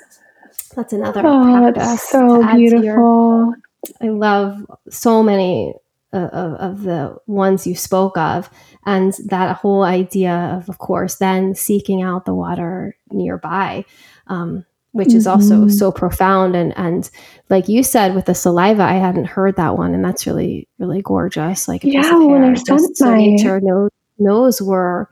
[0.76, 2.84] that's another oh, That's so beautiful.
[2.84, 3.54] Your,
[4.00, 5.74] I love so many
[6.12, 8.48] of, of, the ones you spoke of.
[8.86, 13.84] And that whole idea of of course then seeking out the water nearby
[14.28, 15.68] um, which is also mm-hmm.
[15.68, 16.56] so profound.
[16.56, 17.10] And and
[17.50, 19.94] like you said with the saliva i hadn't heard that one.
[19.94, 21.68] And that's really really gorgeous.
[21.68, 23.18] Like yeah when i sent so my...
[23.18, 25.06] nature knows knows we're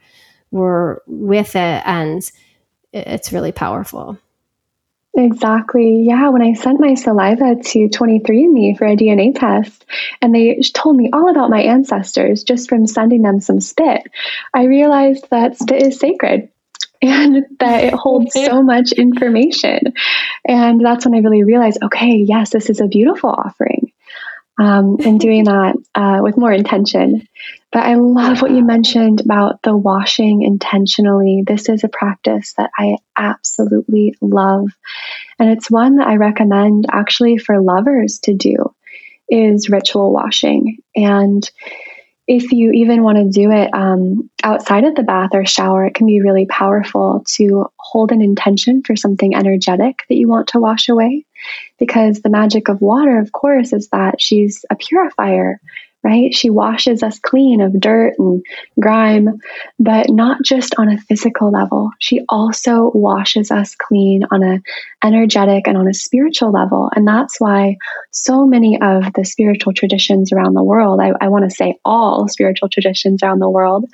[0.51, 1.83] we're with it.
[1.85, 2.29] And
[2.93, 4.19] it's really powerful
[5.17, 6.03] Exactly.
[6.03, 6.29] Yeah.
[6.29, 9.87] When I sent my saliva to 23andMe for a DNA test,
[10.21, 14.03] and they told me all about my ancestors just from sending them some spit,
[14.53, 16.51] I realized that spit is sacred
[17.03, 19.95] and that it holds so much information.
[20.47, 23.86] And that's when I really realized okay, yes, this is a beautiful offering.
[24.59, 27.29] Um, and doing that uh, with more intention.
[27.73, 31.45] But I love what you mentioned about the washing intentionally.
[31.47, 34.71] This is a practice that I absolutely love.
[35.39, 38.75] And it's one that I recommend actually for lovers to do
[39.29, 40.79] is ritual washing.
[40.95, 41.49] And
[42.27, 45.95] if you even want to do it um, outside of the bath or shower, it
[45.95, 50.61] can be really powerful to hold an intention for something energetic that you want to
[50.61, 51.25] wash away.
[51.79, 55.61] Because the magic of water, of course, is that she's a purifier
[56.07, 56.33] right?
[56.33, 58.45] She washes us clean of dirt and
[58.81, 59.41] grime,
[59.81, 61.91] but not just on a physical level.
[61.99, 64.63] She also washes us clean on a
[65.05, 66.91] energetic and on a spiritual level.
[66.95, 67.79] And that's why
[68.13, 72.29] so many of the spiritual traditions around the world, I, I want to say all
[72.29, 73.87] spiritual traditions around the world,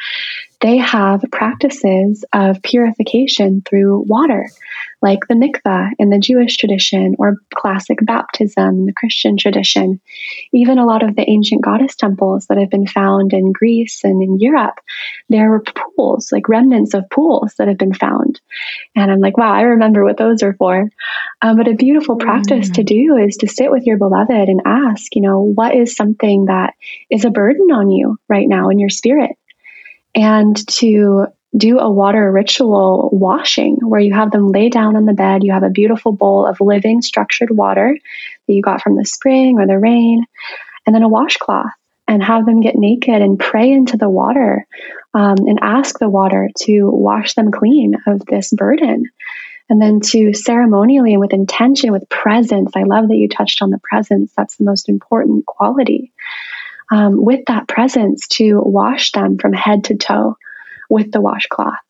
[0.63, 4.49] they have practices of purification through water
[5.03, 10.01] like the mikveh in the Jewish tradition or classic baptism in the Christian tradition.
[10.53, 14.23] Even a lot of the ancient goddess temples that have been found in Greece and
[14.23, 14.79] in Europe,
[15.29, 15.65] there were
[15.97, 18.41] pools, like remnants of pools that have been found.
[18.95, 20.89] And I'm like, wow, I remember what those are for.
[21.43, 22.75] Um, but a beautiful practice mm.
[22.75, 26.45] to do is to sit with your beloved and ask, you know, what is something
[26.45, 26.75] that
[27.11, 29.33] is a burden on you right now in your spirit?
[30.15, 35.13] And to do a water ritual washing where you have them lay down on the
[35.13, 35.45] bed.
[35.45, 37.97] You have a beautiful bowl of living, structured water
[38.47, 40.25] that you got from the spring or the rain,
[40.87, 41.73] and then a washcloth,
[42.09, 44.67] and have them get naked and pray into the water
[45.15, 49.05] um, and ask the water to wash them clean of this burden.
[49.69, 52.73] And then to ceremonially and with intention, with presence.
[52.75, 54.33] I love that you touched on the presence.
[54.37, 56.13] That's the most important quality.
[56.93, 60.36] Um, with that presence, to wash them from head to toe
[60.90, 61.80] with the washcloth.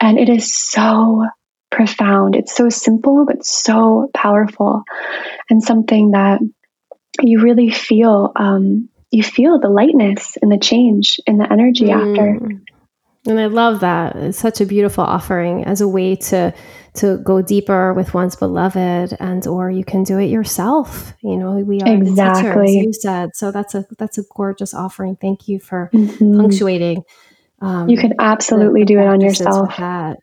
[0.00, 1.28] And it is so
[1.70, 2.34] profound.
[2.34, 4.82] It's so simple, but so powerful,
[5.48, 6.40] and something that
[7.20, 8.32] you really feel.
[8.34, 11.94] Um, you feel the lightness and the change in the energy mm.
[11.94, 12.40] after.
[13.26, 14.16] And I love that.
[14.16, 16.52] It's such a beautiful offering as a way to
[16.94, 21.14] to go deeper with one's beloved and or you can do it yourself.
[21.22, 22.50] You know, we are exactly.
[22.50, 23.30] the teachers, you said.
[23.34, 25.16] So that's a that's a gorgeous offering.
[25.16, 26.36] Thank you for mm-hmm.
[26.36, 27.04] punctuating
[27.62, 29.78] um, you can absolutely do it on yourself.
[29.78, 30.16] Love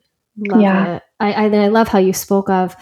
[0.62, 0.98] yeah.
[0.98, 1.04] It.
[1.20, 2.76] I, I, I love how you spoke of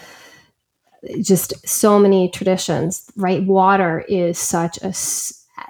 [1.22, 3.42] just so many traditions, right?
[3.44, 4.92] Water is such a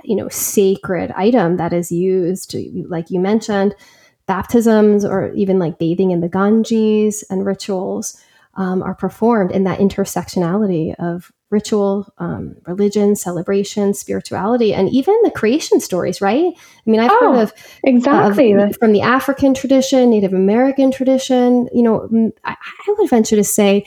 [0.05, 2.57] you know sacred item that is used,
[2.89, 3.75] like you mentioned,
[4.29, 8.23] baptisms or even like bathing in the Ganges and rituals
[8.55, 15.31] um, are performed in that intersectionality of ritual, um, religion, celebration, spirituality, and even the
[15.31, 16.53] creation stories, right?
[16.55, 17.53] I mean, I've oh, heard of
[17.85, 21.69] exactly of, from the African tradition, Native American tradition.
[21.73, 23.87] You know, I, I would venture to say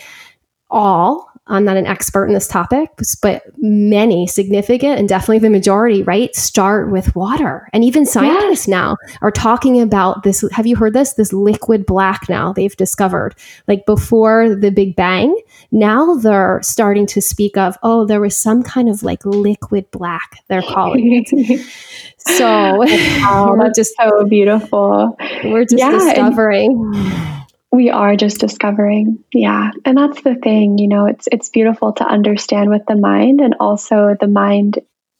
[0.69, 2.89] all I'm not an expert in this topic,
[3.21, 7.67] but many significant and definitely the majority, right, start with water.
[7.73, 10.45] And even scientists now are talking about this.
[10.51, 11.13] Have you heard this?
[11.13, 13.35] This liquid black now they've discovered.
[13.67, 15.35] Like before the Big Bang,
[15.71, 20.43] now they're starting to speak of, oh, there was some kind of like liquid black,
[20.47, 21.59] they're calling it.
[22.17, 25.17] so oh, we're just so beautiful.
[25.43, 26.71] We're just yeah, discovering.
[26.93, 27.40] And-
[27.71, 29.23] we are just discovering.
[29.33, 29.71] Yeah.
[29.85, 33.55] And that's the thing you know it's it's beautiful to understand with the mind and
[33.59, 34.79] also the mind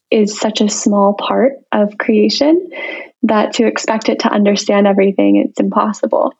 [0.10, 2.70] is such a small part of creation
[3.24, 6.34] that to expect it to understand everything it's impossible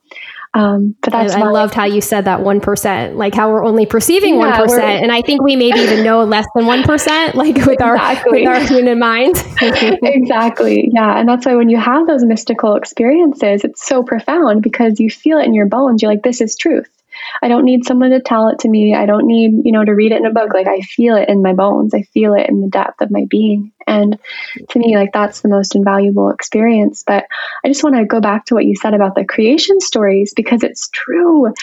[0.54, 3.64] um, but that's I, I loved how you said that one percent, like how we're
[3.64, 7.36] only perceiving one yeah, and I think we maybe even know less than one percent,
[7.36, 8.46] like with exactly.
[8.46, 9.36] our with our human mind.
[9.62, 15.00] exactly, yeah, and that's why when you have those mystical experiences, it's so profound because
[15.00, 16.02] you feel it in your bones.
[16.02, 16.90] You're like, this is truth.
[17.42, 18.96] I don't need someone to tell it to me.
[18.96, 20.54] I don't need, you know, to read it in a book.
[20.54, 21.94] Like I feel it in my bones.
[21.94, 23.72] I feel it in the depth of my being.
[23.88, 24.18] And
[24.70, 27.04] to me, like that's the most invaluable experience.
[27.06, 27.26] But
[27.64, 30.64] I just want to go back to what you said about the creation stories because
[30.64, 31.54] it's true.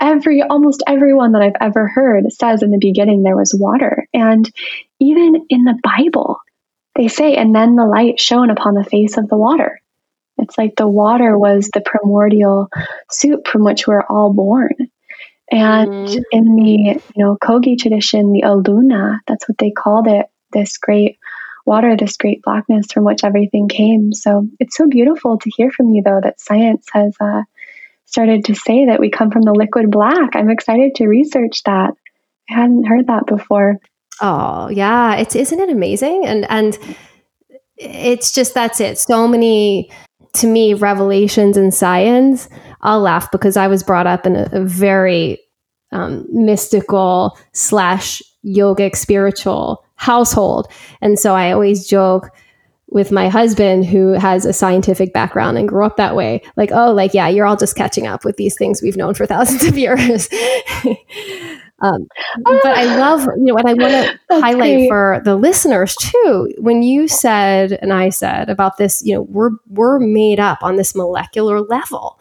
[0.00, 4.06] Every, almost everyone that I've ever heard says in the beginning there was water.
[4.14, 4.50] And
[5.00, 6.38] even in the Bible,
[6.96, 9.80] they say, and then the light shone upon the face of the water.
[10.38, 12.68] It's like the water was the primordial
[13.10, 14.72] soup from which we're all born.
[15.50, 16.22] And mm.
[16.32, 21.18] in the you know Kogi tradition, the Aluna, that's what they called it, this great
[21.66, 24.12] water, this great blackness from which everything came.
[24.12, 27.42] So it's so beautiful to hear from you, though, that science has uh,
[28.04, 30.34] started to say that we come from the liquid black.
[30.34, 31.94] I'm excited to research that.
[32.50, 33.78] I hadn't heard that before.
[34.20, 36.24] Oh yeah, it's isn't it amazing?
[36.26, 36.78] And and
[37.76, 38.98] it's just that's it.
[38.98, 39.90] So many
[40.34, 42.48] to me revelations in science
[42.84, 45.38] i'll laugh because i was brought up in a, a very
[45.92, 50.68] um, mystical slash yogic spiritual household
[51.00, 52.30] and so i always joke
[52.88, 56.92] with my husband who has a scientific background and grew up that way like oh
[56.92, 59.76] like yeah you're all just catching up with these things we've known for thousands of
[59.76, 60.28] years
[61.84, 62.06] Um,
[62.44, 64.88] but I love, you know, what I want to highlight great.
[64.88, 66.54] for the listeners too.
[66.58, 70.76] When you said, and I said about this, you know, we're we're made up on
[70.76, 72.18] this molecular level.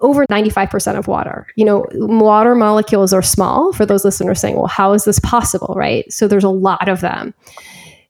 [0.00, 1.46] Over 95% of water.
[1.56, 3.72] You know, water molecules are small.
[3.72, 5.74] For those listeners saying, well, how is this possible?
[5.76, 6.10] Right.
[6.12, 7.34] So there's a lot of them.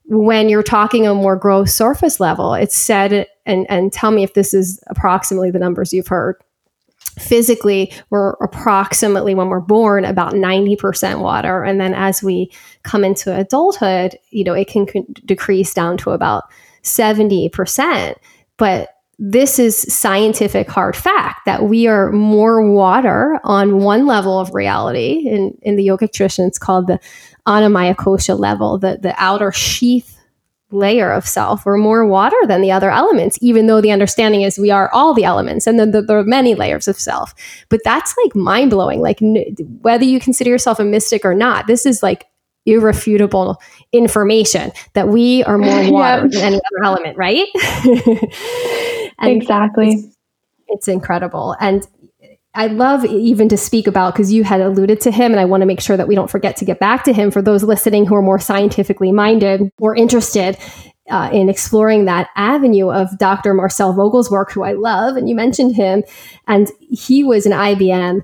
[0.05, 4.33] When you're talking a more gross surface level, it's said, and, and tell me if
[4.33, 6.35] this is approximately the numbers you've heard
[7.19, 12.51] physically we're approximately when we're born about 90% water and then as we
[12.81, 14.87] come into adulthood you know it can
[15.25, 16.45] decrease down to about
[16.81, 18.15] 70%
[18.57, 18.92] but
[19.25, 25.25] this is scientific hard fact that we are more water on one level of reality
[25.25, 26.99] in, in the yogic tradition it's called the
[27.47, 30.13] annamaya kosha level the, the outer sheath
[30.73, 31.65] layer of self.
[31.65, 35.13] We're more water than the other elements, even though the understanding is we are all
[35.13, 37.33] the elements and then the, there are many layers of self.
[37.69, 38.99] But that's like mind blowing.
[38.99, 42.25] Like, n- whether you consider yourself a mystic or not, this is like
[42.65, 43.61] irrefutable
[43.91, 47.47] information that we are more water than any other element, right?
[49.21, 49.89] exactly.
[49.93, 50.17] It's,
[50.67, 51.55] it's incredible.
[51.59, 51.85] And
[52.55, 55.61] I love even to speak about because you had alluded to him, and I want
[55.61, 58.05] to make sure that we don't forget to get back to him for those listening
[58.05, 60.57] who are more scientifically minded or interested
[61.09, 63.53] uh, in exploring that avenue of Dr.
[63.53, 66.03] Marcel Vogel's work, who I love, and you mentioned him,
[66.47, 68.21] and he was an IBM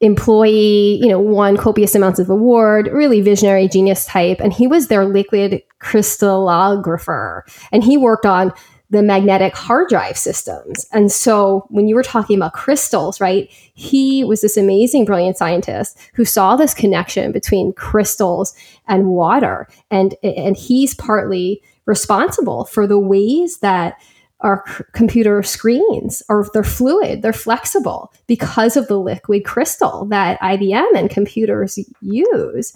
[0.00, 4.88] employee, you know, won copious amounts of award, really visionary genius type, and he was
[4.88, 7.42] their liquid crystallographer,
[7.72, 8.52] and he worked on
[8.90, 10.86] the magnetic hard drive systems.
[10.92, 15.98] And so when you were talking about crystals, right, he was this amazing, brilliant scientist
[16.14, 18.54] who saw this connection between crystals
[18.86, 19.68] and water.
[19.90, 24.00] And, and he's partly responsible for the ways that
[24.40, 30.96] our computer screens are they're fluid, they're flexible because of the liquid crystal that IBM
[30.96, 32.72] and computers use.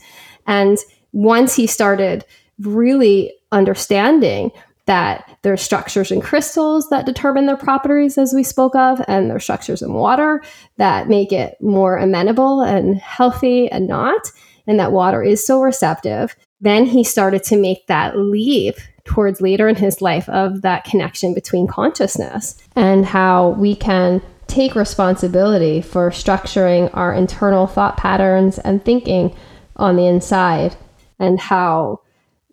[0.47, 0.79] And
[1.13, 2.25] once he started
[2.61, 4.51] really understanding
[4.87, 9.45] that there's structures in crystals that determine their properties, as we spoke of, and there's
[9.45, 10.43] structures in water
[10.79, 14.33] that make it more amenable and healthy and not,
[14.67, 16.35] and that water is so receptive.
[16.61, 21.35] Then he started to make that leap towards later in his life of that connection
[21.35, 28.85] between consciousness and how we can take responsibility for structuring our internal thought patterns and
[28.85, 29.35] thinking
[29.77, 30.77] on the inside
[31.19, 32.01] and how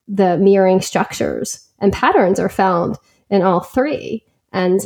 [0.07, 2.97] the mirroring structures and patterns are found
[3.29, 4.23] in all three.
[4.51, 4.79] And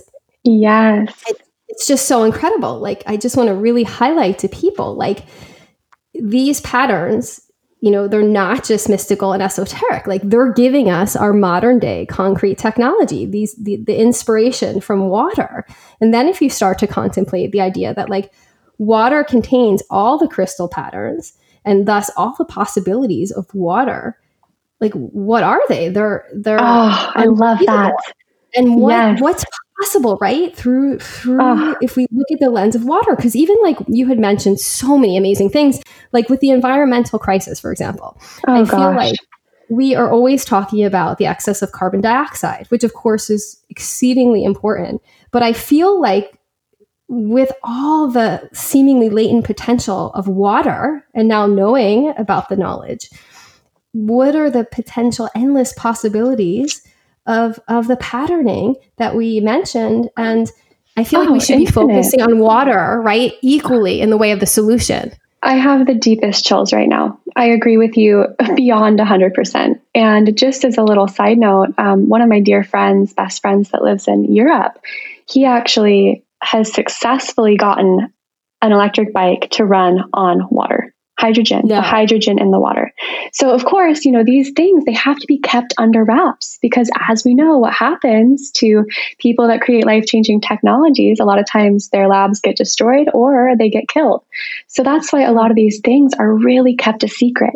[0.44, 2.80] yes, it, it's just so incredible.
[2.80, 5.26] Like, I just want to really highlight to people like
[6.14, 7.42] these patterns,
[7.84, 10.08] you know, they're not just mystical and esoteric.
[10.08, 15.66] Like, they're giving us our modern day concrete technology, these, the, the inspiration from water.
[16.00, 18.32] And then if you start to contemplate the idea that, like,
[18.78, 21.34] water contains all the crystal patterns
[21.66, 24.18] and thus all the possibilities of water
[24.82, 27.94] like what are they they're they're oh i love that
[28.56, 29.22] and what yes.
[29.22, 29.46] what's
[29.84, 30.56] possible right?
[30.56, 34.20] Through through if we look at the lens of water because even like you had
[34.20, 35.82] mentioned so many amazing things
[36.12, 38.18] like with the environmental crisis for example.
[38.48, 38.70] Oh, i gosh.
[38.70, 39.16] feel like
[39.70, 44.44] we are always talking about the excess of carbon dioxide which of course is exceedingly
[44.44, 45.02] important.
[45.32, 46.38] But i feel like
[47.10, 53.10] with all the seemingly latent potential of water and now knowing about the knowledge
[53.92, 56.82] what are the potential endless possibilities
[57.26, 60.52] of of the patterning that we mentioned and
[60.98, 61.88] i feel oh, like we oh, should infinite.
[61.88, 65.12] be focusing on water right equally in the way of the solution.
[65.46, 67.20] I have the deepest chills right now.
[67.36, 72.22] I agree with you beyond 100% and just as a little side note um, one
[72.22, 74.80] of my dear friends best friends that lives in europe
[75.28, 78.12] he actually has successfully gotten
[78.62, 82.92] an electric bike to run on water hydrogen, the hydrogen in the water.
[83.34, 86.90] So of course, you know, these things, they have to be kept under wraps because
[87.08, 88.86] as we know, what happens to
[89.20, 93.70] people that create life-changing technologies, a lot of times their labs get destroyed or they
[93.70, 94.24] get killed.
[94.68, 97.54] So that's why a lot of these things are really kept a secret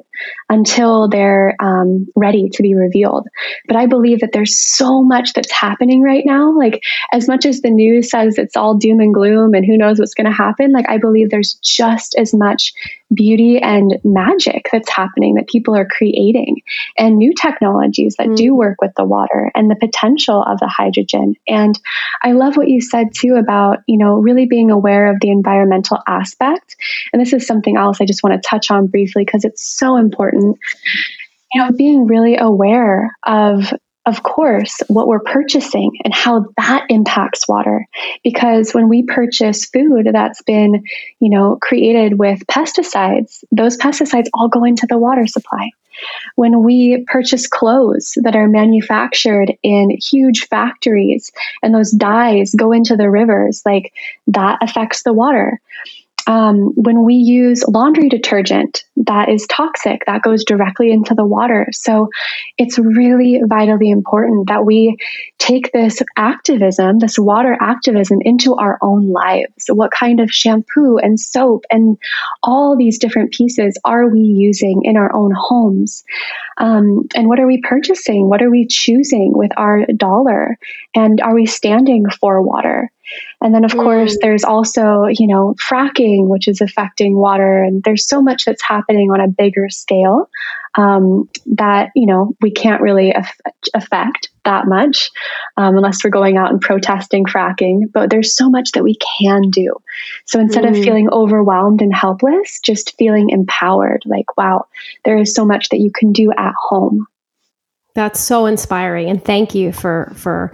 [0.50, 3.28] until they're um, ready to be revealed.
[3.68, 6.56] But I believe that there's so much that's happening right now.
[6.58, 10.00] Like as much as the news says it's all doom and gloom and who knows
[10.00, 12.74] what's going to happen, like I believe there's just as much
[13.14, 16.62] beauty and magic that's happening that people are creating
[16.98, 18.36] and new technologies that mm.
[18.36, 21.36] do work with the water and the potential of the hydrogen.
[21.48, 21.80] And
[22.22, 26.00] I love what you said too about, you know, really being aware of the environmental
[26.08, 26.76] aspect.
[27.14, 29.96] And this is something else I just want to touch on briefly because it's so
[29.96, 30.58] important.
[31.54, 33.74] You know, being really aware of
[34.08, 37.86] of course, what we're purchasing and how that impacts water.
[38.24, 40.86] Because when we purchase food that's been,
[41.20, 45.72] you know, created with pesticides, those pesticides all go into the water supply.
[46.36, 51.32] When we purchase clothes that are manufactured in huge factories
[51.62, 53.94] and those dyes go into the rivers, like
[54.28, 55.60] that affects the water
[56.28, 61.68] um, when we use laundry detergent that is toxic, that goes directly into the water.
[61.72, 62.10] So
[62.58, 64.98] it's really vitally important that we
[65.38, 69.66] take this activism, this water activism, into our own lives.
[69.70, 71.98] What kind of shampoo and soap and
[72.44, 76.04] all these different pieces are we using in our own homes?
[76.58, 78.28] Um, and what are we purchasing?
[78.28, 80.58] What are we choosing with our dollar?
[80.94, 82.92] And are we standing for water?
[83.42, 83.84] And then, of mm.
[83.84, 87.64] course, there's also, you know, fracking, which is affecting water.
[87.64, 90.30] And there's so much that's happening on a bigger scale
[90.76, 93.40] um, that, you know, we can't really af-
[93.74, 95.12] affect that much
[95.58, 97.82] um, unless we're going out and protesting fracking.
[97.92, 99.76] But there's so much that we can do.
[100.26, 100.70] So instead mm.
[100.70, 104.66] of feeling overwhelmed and helpless, just feeling empowered like, wow,
[105.06, 107.08] there is so much that you can do at home.
[107.94, 109.10] That's so inspiring.
[109.10, 110.54] And thank you for, for,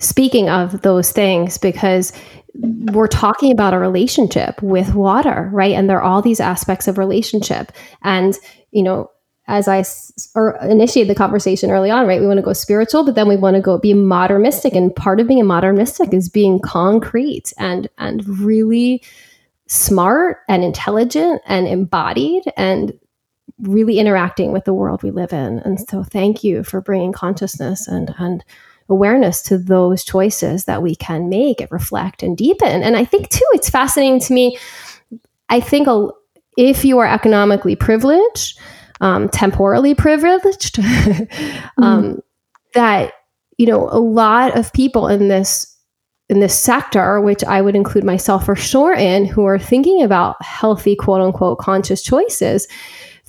[0.00, 2.12] speaking of those things because
[2.54, 5.74] we're talking about a relationship with water, right?
[5.74, 7.72] And there are all these aspects of relationship.
[8.02, 8.36] And,
[8.70, 9.10] you know,
[9.46, 12.20] as I s- or initiated the conversation early on, right?
[12.20, 14.74] We want to go spiritual, but then we want to go be modern mystic.
[14.74, 19.02] And part of being a modern mystic is being concrete and and really
[19.66, 22.92] smart and intelligent and embodied and
[23.60, 25.58] really interacting with the world we live in.
[25.60, 28.44] And so, thank you for bringing consciousness and and
[28.88, 32.82] awareness to those choices that we can make and reflect and deepen.
[32.82, 34.58] And I think, too, it's fascinating to me.
[35.48, 35.88] I think
[36.56, 38.58] if you are economically privileged,
[39.00, 40.78] um, temporally privileged,
[41.78, 42.22] um, mm.
[42.74, 43.12] that
[43.56, 45.74] you know a lot of people in this
[46.28, 50.36] in this sector, which I would include myself for sure in, who are thinking about
[50.42, 52.68] healthy, quote unquote, conscious choices,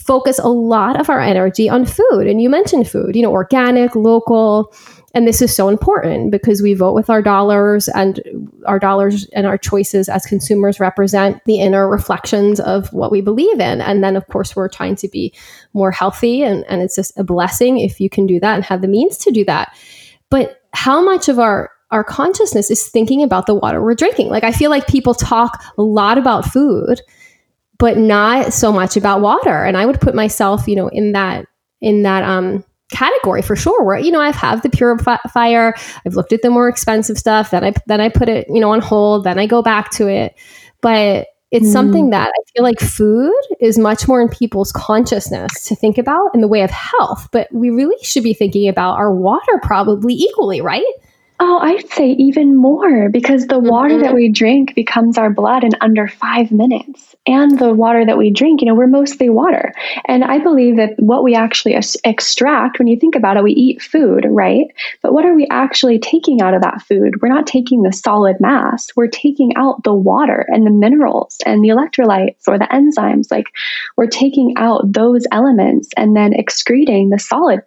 [0.10, 2.26] focus a lot of our energy on food.
[2.26, 4.74] And you mentioned food, you know, organic, local,
[5.14, 8.20] and this is so important because we vote with our dollars and
[8.66, 13.60] our dollars and our choices as consumers represent the inner reflections of what we believe
[13.60, 13.82] in.
[13.82, 15.32] And then, of course, we're trying to be
[15.74, 16.42] more healthy.
[16.42, 19.16] And, and it's just a blessing if you can do that and have the means
[19.20, 19.78] to do that.
[20.32, 24.30] But how much of our our consciousness is thinking about the water we're drinking.
[24.30, 27.02] Like I feel like people talk a lot about food,
[27.80, 29.64] but not so much about water.
[29.64, 31.48] And I would put myself, you know, in that
[31.82, 35.76] in that um category for sure where you know I've had the purifier
[36.06, 38.72] I've looked at the more expensive stuff then I then I put it you know
[38.72, 40.34] on hold then I go back to it
[40.82, 41.72] but it's mm.
[41.72, 46.34] something that I feel like food is much more in people's consciousness to think about
[46.34, 50.16] in the way of health but we really should be thinking about our water probably
[50.16, 50.84] equally right
[51.42, 54.04] Oh, I'd say even more because the water mm-hmm.
[54.04, 57.16] that we drink becomes our blood in under five minutes.
[57.26, 59.72] And the water that we drink, you know, we're mostly water.
[60.06, 63.82] And I believe that what we actually extract, when you think about it, we eat
[63.82, 64.66] food, right?
[65.02, 67.22] But what are we actually taking out of that food?
[67.22, 71.64] We're not taking the solid mass, we're taking out the water and the minerals and
[71.64, 73.32] the electrolytes or the enzymes.
[73.32, 73.46] Like
[73.96, 77.62] we're taking out those elements and then excreting the solid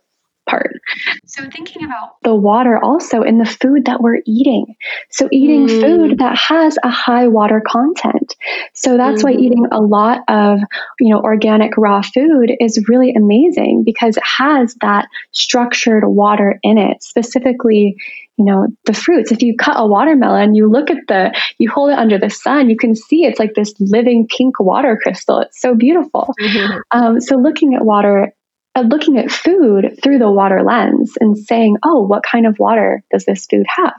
[0.52, 0.80] part.
[1.26, 4.76] So, thinking about the water also in the food that we're eating.
[5.10, 5.80] So, eating mm.
[5.80, 8.36] food that has a high water content.
[8.74, 9.24] So, that's mm.
[9.24, 10.60] why eating a lot of,
[11.00, 16.78] you know, organic raw food is really amazing because it has that structured water in
[16.78, 17.96] it, specifically
[18.38, 21.90] you know the fruits if you cut a watermelon you look at the you hold
[21.90, 25.60] it under the sun you can see it's like this living pink water crystal it's
[25.60, 26.78] so beautiful mm-hmm.
[26.92, 28.32] um, so looking at water
[28.80, 33.24] looking at food through the water lens and saying, oh, what kind of water does
[33.24, 33.96] this food have?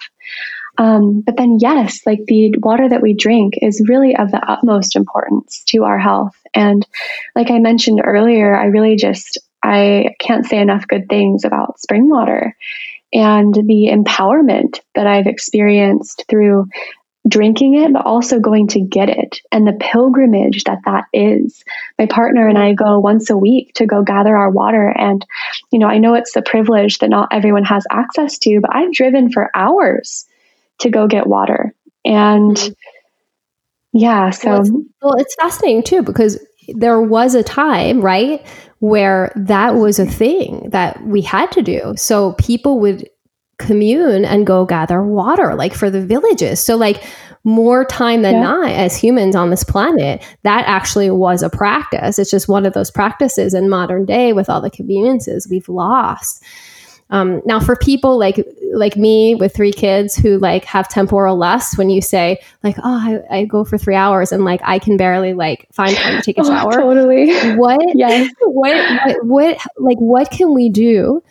[0.77, 4.95] Um, but then, yes, like the water that we drink is really of the utmost
[4.95, 6.35] importance to our health.
[6.55, 6.85] And
[7.35, 12.09] like I mentioned earlier, I really just, I can't say enough good things about spring
[12.09, 12.55] water
[13.13, 16.67] and the empowerment that I've experienced through
[17.27, 21.63] drinking it, but also going to get it and the pilgrimage that that is.
[21.97, 24.89] My partner and I go once a week to go gather our water.
[24.89, 25.25] And,
[25.71, 28.91] you know, I know it's the privilege that not everyone has access to, but I've
[28.91, 30.25] driven for hours
[30.79, 31.73] to go get water.
[32.03, 32.73] And mm-hmm.
[33.93, 34.49] yeah, so.
[34.49, 34.71] Well it's,
[35.01, 38.45] well, it's fascinating too, because there was a time, right,
[38.79, 41.93] where that was a thing that we had to do.
[41.95, 43.09] So people would
[43.57, 47.03] commune and go gather water like for the villages so like
[47.43, 48.41] more time than yeah.
[48.41, 52.73] not as humans on this planet that actually was a practice it's just one of
[52.73, 56.43] those practices in modern day with all the conveniences we've lost
[57.09, 58.43] um, now for people like
[58.73, 62.81] like me with three kids who like have temporal lust when you say like oh
[63.29, 66.23] I, I go for three hours and like i can barely like find time to
[66.23, 68.31] take a oh, shower totally what yes.
[68.41, 68.75] what,
[69.05, 71.21] what what like what can we do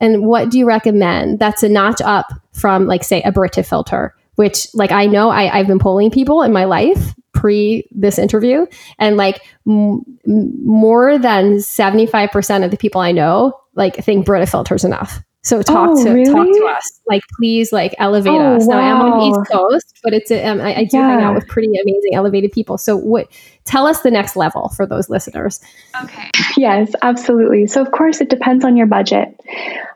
[0.00, 4.14] and what do you recommend that's a notch up from, like, say, a Brita filter?
[4.36, 8.66] Which, like, I know I, I've been polling people in my life pre this interview,
[8.98, 14.84] and like m- more than 75% of the people I know, like, think Brita filter's
[14.84, 15.22] enough.
[15.42, 16.30] So talk oh, to really?
[16.30, 18.66] talk to us, like please, like elevate oh, us.
[18.66, 19.06] Now wow.
[19.06, 21.08] I'm on the East Coast, but it's a, um, I, I do yeah.
[21.08, 22.76] hang out with pretty amazing, elevated people.
[22.76, 23.28] So what?
[23.64, 25.60] Tell us the next level for those listeners.
[26.02, 26.30] Okay.
[26.56, 27.66] Yes, absolutely.
[27.66, 29.40] So of course it depends on your budget.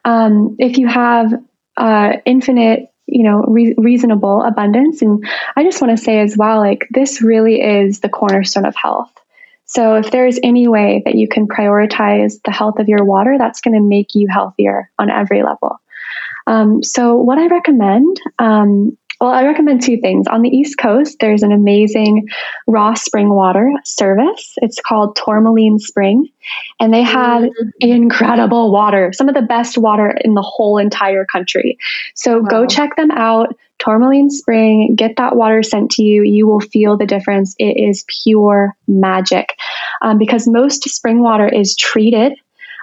[0.04, 1.32] Um, if you have
[1.76, 5.22] uh, infinite you know re- reasonable abundance and
[5.56, 9.12] i just want to say as well like this really is the cornerstone of health
[9.66, 13.60] so, if there's any way that you can prioritize the health of your water, that's
[13.60, 15.80] going to make you healthier on every level.
[16.46, 20.26] Um, so, what I recommend, um, well, I recommend two things.
[20.26, 22.28] On the East Coast, there's an amazing
[22.66, 24.54] raw spring water service.
[24.58, 26.28] It's called Tourmaline Spring,
[26.78, 27.68] and they have mm-hmm.
[27.80, 31.78] incredible water, some of the best water in the whole entire country.
[32.14, 32.48] So, wow.
[32.48, 33.56] go check them out.
[33.84, 36.22] Tourmaline Spring, get that water sent to you.
[36.22, 37.54] You will feel the difference.
[37.58, 39.50] It is pure magic
[40.02, 42.34] um, because most spring water is treated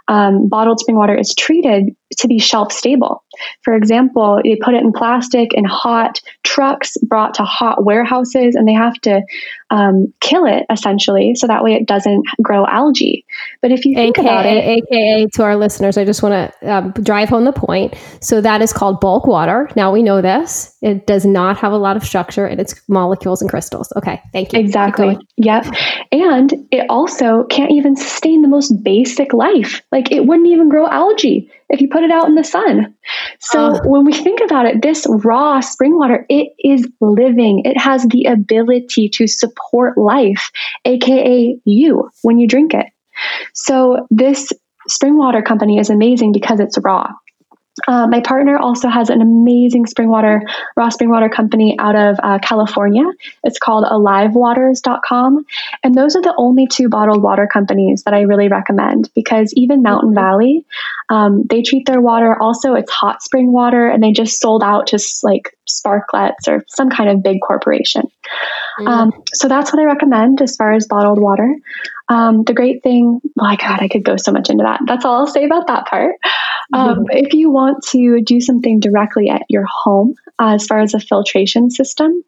[0.08, 3.24] um, bottled spring water is treated to be shelf stable.
[3.62, 8.68] For example, they put it in plastic in hot trucks brought to hot warehouses, and
[8.68, 9.22] they have to
[9.70, 13.26] um, kill it essentially so that way it doesn't grow algae.
[13.62, 16.72] But if you think AKA, about it, AKA to our listeners, I just want to
[16.72, 17.96] um, drive home the point.
[18.22, 19.70] So that is called bulk water.
[19.76, 20.76] Now we know this.
[20.82, 23.92] It does not have a lot of structure and it's molecules and crystals.
[23.96, 24.60] Okay, thank you.
[24.60, 25.18] Exactly.
[25.38, 25.68] Yep.
[26.12, 29.82] And it also can't even sustain the most basic life.
[29.92, 32.94] Like it wouldn't even grow algae if you put it out in the sun.
[33.40, 37.64] So uh, when we think about it, this raw spring water, it is living.
[37.66, 40.52] It has the ability to support life,
[40.86, 42.88] aka you, when you drink it.
[43.54, 44.52] So this
[44.88, 47.08] spring water company is amazing because it's raw.
[47.88, 50.42] Uh, my partner also has an amazing spring water,
[50.76, 53.04] raw spring water company out of uh, California.
[53.44, 55.46] It's called alivewaters.com.
[55.84, 59.82] And those are the only two bottled water companies that I really recommend because even
[59.82, 60.20] Mountain mm-hmm.
[60.20, 60.66] Valley,
[61.10, 64.88] um, they treat their water also, it's hot spring water, and they just sold out
[64.88, 68.04] to like Sparkletts or some kind of big corporation.
[68.80, 68.88] Mm-hmm.
[68.88, 71.56] Um, so that's what I recommend as far as bottled water.
[72.10, 74.82] Um, the great thing, my God, I could go so much into that.
[74.86, 76.16] That's all I'll say about that part.
[76.74, 77.04] Um, mm-hmm.
[77.12, 81.00] If you want to do something directly at your home, uh, as far as a
[81.00, 82.24] filtration system,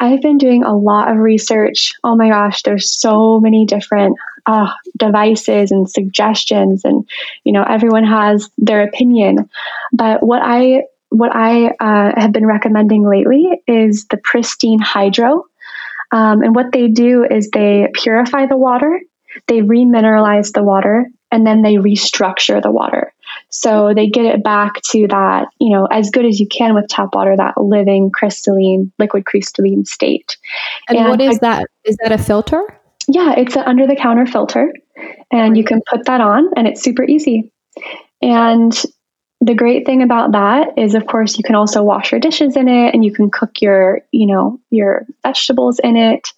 [0.00, 1.94] I've been doing a lot of research.
[2.04, 4.16] Oh my gosh, there's so many different
[4.46, 7.06] uh, devices and suggestions, and
[7.44, 9.50] you know everyone has their opinion.
[9.92, 15.44] But what I what I uh, have been recommending lately is the Pristine Hydro.
[16.12, 19.00] Um, and what they do is they purify the water,
[19.46, 23.12] they remineralize the water, and then they restructure the water.
[23.50, 26.88] So they get it back to that, you know, as good as you can with
[26.88, 30.36] tap water, that living crystalline, liquid crystalline state.
[30.88, 31.66] And, and what is I, that?
[31.84, 32.62] Is that a filter?
[33.06, 34.72] Yeah, it's an under the counter filter.
[35.30, 37.52] And you can put that on, and it's super easy.
[38.22, 38.72] And
[39.40, 42.68] the great thing about that is of course you can also wash your dishes in
[42.68, 46.28] it and you can cook your you know your vegetables in it.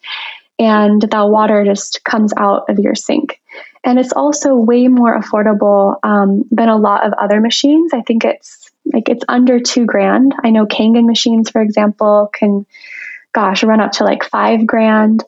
[0.59, 3.41] And the water just comes out of your sink.
[3.83, 7.95] And it's also way more affordable um, than a lot of other machines.
[7.95, 10.35] I think it's like it's under two grand.
[10.45, 12.67] I know Kangen machines for example can
[13.33, 15.25] gosh run up to like five grand.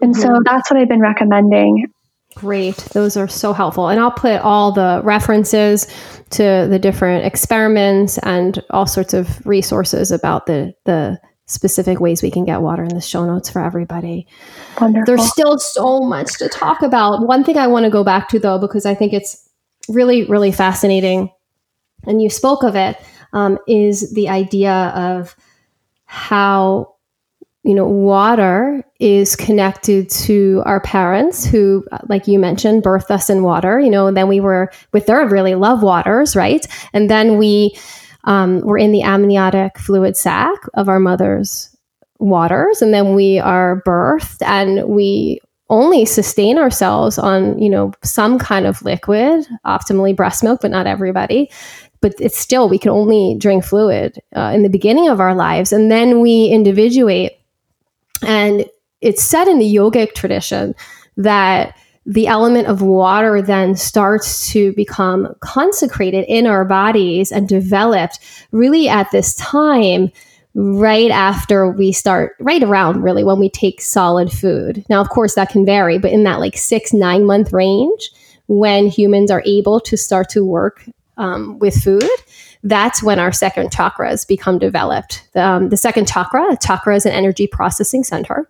[0.00, 0.22] And mm-hmm.
[0.22, 1.92] so that's what i've been recommending
[2.34, 2.76] Great.
[2.92, 3.88] Those are so helpful.
[3.88, 5.86] And I'll put all the references
[6.30, 12.30] to the different experiments and all sorts of resources about the, the specific ways we
[12.30, 14.26] can get water in the show notes for everybody.
[14.80, 15.04] Wonderful.
[15.04, 17.26] There's still so much to talk about.
[17.26, 19.48] One thing I want to go back to, though, because I think it's
[19.88, 21.30] really, really fascinating,
[22.06, 22.96] and you spoke of it,
[23.32, 25.36] um, is the idea of
[26.06, 26.91] how
[27.64, 33.44] you know, water is connected to our parents who, like you mentioned, birthed us in
[33.44, 36.66] water, you know, and then we were with their really love waters, right?
[36.92, 37.76] And then we
[38.24, 41.74] um, were in the amniotic fluid sac of our mother's
[42.18, 42.82] waters.
[42.82, 45.40] And then we are birthed and we
[45.70, 50.86] only sustain ourselves on, you know, some kind of liquid, optimally breast milk, but not
[50.86, 51.48] everybody
[52.00, 55.72] but it's still we can only drink fluid uh, in the beginning of our lives
[55.72, 57.38] and then we individuate
[58.22, 58.64] and
[59.00, 60.74] it's said in the yogic tradition
[61.16, 68.18] that the element of water then starts to become consecrated in our bodies and developed
[68.50, 70.10] really at this time
[70.54, 74.84] right after we start right around really when we take solid food.
[74.88, 78.10] Now of course that can vary but in that like six nine month range
[78.48, 80.84] when humans are able to start to work
[81.16, 82.08] um, with food
[82.62, 85.26] that's when our second chakras become developed.
[85.34, 88.48] Um, the second chakra, chakra is an energy processing center,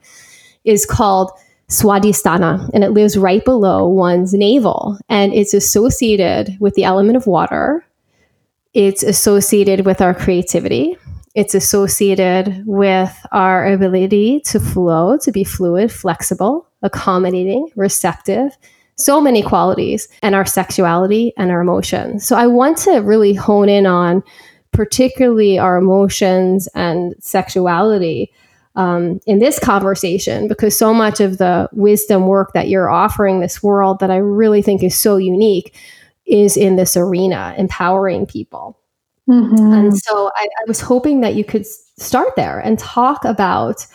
[0.64, 1.30] is called
[1.68, 4.98] Swadhisthana, and it lives right below one's navel.
[5.08, 7.84] And it's associated with the element of water.
[8.74, 10.96] It's associated with our creativity.
[11.34, 18.56] It's associated with our ability to flow, to be fluid, flexible, accommodating, receptive,
[18.97, 22.26] so many qualities and our sexuality and our emotions.
[22.26, 24.22] So I want to really hone in on
[24.72, 28.32] particularly our emotions and sexuality
[28.74, 33.62] um, in this conversation because so much of the wisdom work that you're offering this
[33.62, 35.76] world that I really think is so unique
[36.26, 38.78] is in this arena, empowering people.
[39.28, 39.72] Mm-hmm.
[39.72, 43.86] And so I, I was hoping that you could start there and talk about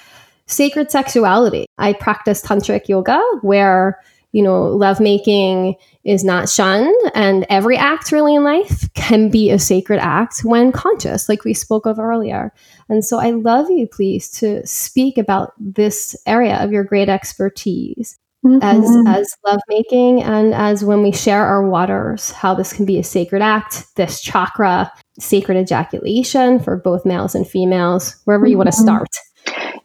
[0.45, 1.65] sacred sexuality.
[1.77, 3.99] I practice tantric yoga where
[4.37, 9.57] you know, lovemaking is not shunned, and every act really in life can be a
[9.57, 12.53] sacred act when conscious, like we spoke of earlier.
[12.87, 18.19] And so I love you, please, to speak about this area of your great expertise.
[18.45, 18.59] Mm-hmm.
[18.61, 23.03] As as lovemaking and as when we share our waters, how this can be a
[23.03, 28.57] sacred act, this chakra, sacred ejaculation for both males and females, wherever you mm-hmm.
[28.59, 29.09] want to start.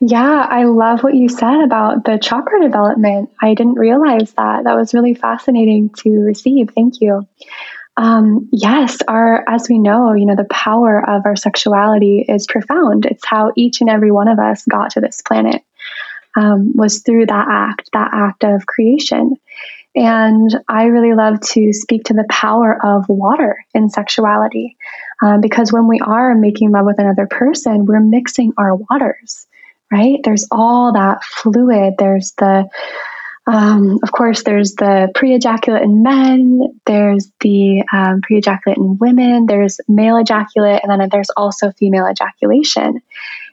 [0.04, 3.30] Yeah, I love what you said about the chakra development.
[3.40, 4.64] I didn't realize that.
[4.64, 6.70] That was really fascinating to receive.
[6.74, 7.24] Thank you.
[7.96, 13.06] Um, yes, our as we know, you know, the power of our sexuality is profound.
[13.06, 15.62] It's how each and every one of us got to this planet.
[16.36, 19.36] Um, was through that act, that act of creation.
[19.94, 24.76] And I really love to speak to the power of water in sexuality.
[25.22, 29.46] Um, because when we are making love with another person, we're mixing our waters
[29.92, 30.18] right?
[30.24, 31.94] There's all that fluid.
[31.98, 32.68] There's the
[33.44, 38.98] Um, of course, there's the pre ejaculate in men, there's the um, pre ejaculate in
[38.98, 43.02] women, there's male ejaculate, and then there's also female ejaculation.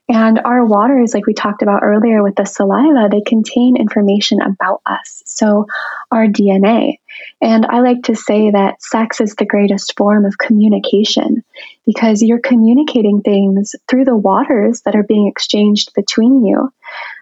[0.09, 4.81] And our waters, like we talked about earlier with the saliva, they contain information about
[4.87, 5.21] us.
[5.27, 5.67] So,
[6.11, 6.97] our DNA.
[7.41, 11.43] And I like to say that sex is the greatest form of communication
[11.85, 16.73] because you're communicating things through the waters that are being exchanged between you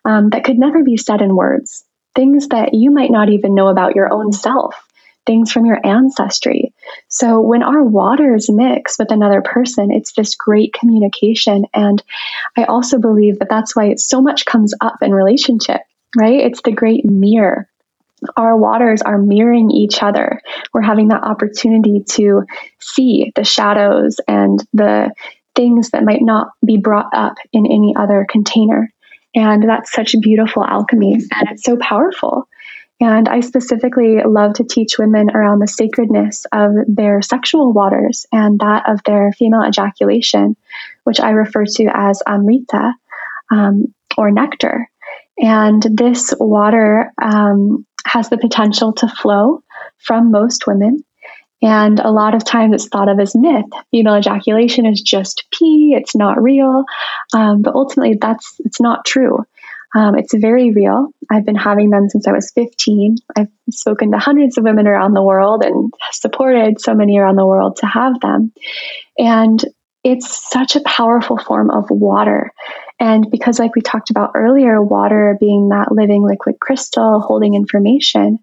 [0.06, 1.84] um, that could never be said in words.
[2.16, 4.87] Things that you might not even know about your own self
[5.28, 6.74] things from your ancestry.
[7.10, 11.66] So when our waters mix with another person, it's this great communication.
[11.74, 12.02] And
[12.58, 15.82] I also believe that that's why so much comes up in relationship,
[16.18, 16.40] right?
[16.40, 17.70] It's the great mirror.
[18.36, 20.42] Our waters are mirroring each other.
[20.74, 22.44] We're having that opportunity to
[22.80, 25.12] see the shadows and the
[25.56, 28.92] things that might not be brought up in any other container.
[29.36, 32.48] And that's such beautiful alchemy and it's so powerful.
[33.00, 38.60] And I specifically love to teach women around the sacredness of their sexual waters and
[38.60, 40.56] that of their female ejaculation,
[41.04, 42.94] which I refer to as amrita
[43.52, 44.90] um, or nectar.
[45.38, 49.64] And this water um, has the potential to flow
[50.00, 51.04] from most women.
[51.62, 53.66] And a lot of times it's thought of as myth.
[53.92, 56.84] Female ejaculation is just pee, it's not real.
[57.34, 59.44] Um, but ultimately, that's it's not true.
[59.96, 61.10] Um, it's very real.
[61.32, 63.18] I've been having them since I was 15.
[63.36, 67.46] I've spoken to hundreds of women around the world and supported so many around the
[67.46, 68.52] world to have them.
[69.18, 69.64] And
[70.04, 72.52] it's such a powerful form of water.
[73.00, 78.40] And because, like we talked about earlier, water being that living liquid crystal holding information,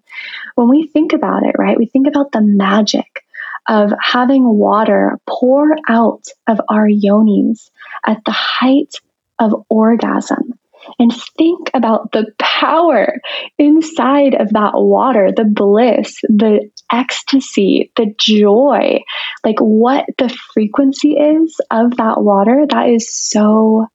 [0.55, 3.23] when we think about it, right, we think about the magic
[3.67, 7.69] of having water pour out of our yonis
[8.05, 8.95] at the height
[9.39, 10.53] of orgasm
[10.99, 13.19] and think about the power
[13.57, 18.99] inside of that water, the bliss, the ecstasy, the joy,
[19.43, 22.65] like what the frequency is of that water.
[22.69, 23.87] That is so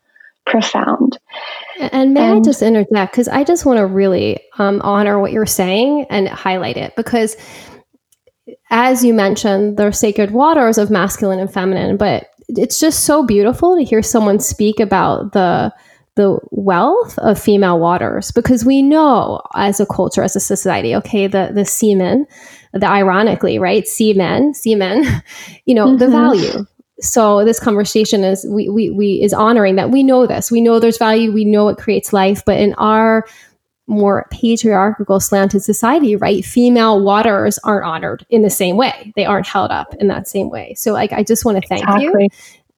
[0.47, 1.19] profound.
[1.79, 3.13] And may and, I just interject?
[3.13, 7.37] Because I just want to really um, honor what you're saying and highlight it because
[8.71, 13.77] as you mentioned, they're sacred waters of masculine and feminine, but it's just so beautiful
[13.77, 15.73] to hear someone speak about the
[16.21, 21.27] the wealth of female waters because we know as a culture, as a society, okay,
[21.27, 22.27] the the semen,
[22.75, 25.05] the ironically, right, semen, semen,
[25.65, 25.97] you know, mm-hmm.
[25.97, 26.67] the value.
[27.01, 30.51] So this conversation is we, we we is honoring that we know this.
[30.51, 31.33] We know there's value.
[31.33, 33.25] We know it creates life, but in our
[33.87, 36.45] more patriarchal slanted society, right?
[36.45, 39.13] Female waters aren't honored in the same way.
[39.17, 40.75] They aren't held up in that same way.
[40.75, 42.25] So like I just want to thank exactly.
[42.25, 42.29] you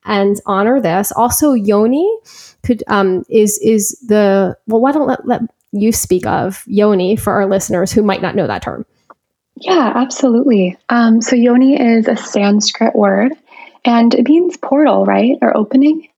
[0.05, 1.13] and honor this.
[1.13, 2.09] Also, yoni
[2.65, 4.81] could um, is is the well.
[4.81, 5.43] Why don't let, let
[5.73, 8.87] you speak of yoni for our listeners who might not know that term?
[9.57, 10.77] Yeah, absolutely.
[10.89, 13.33] Um, so yoni is a Sanskrit word,
[13.85, 16.09] and it means portal, right, or opening.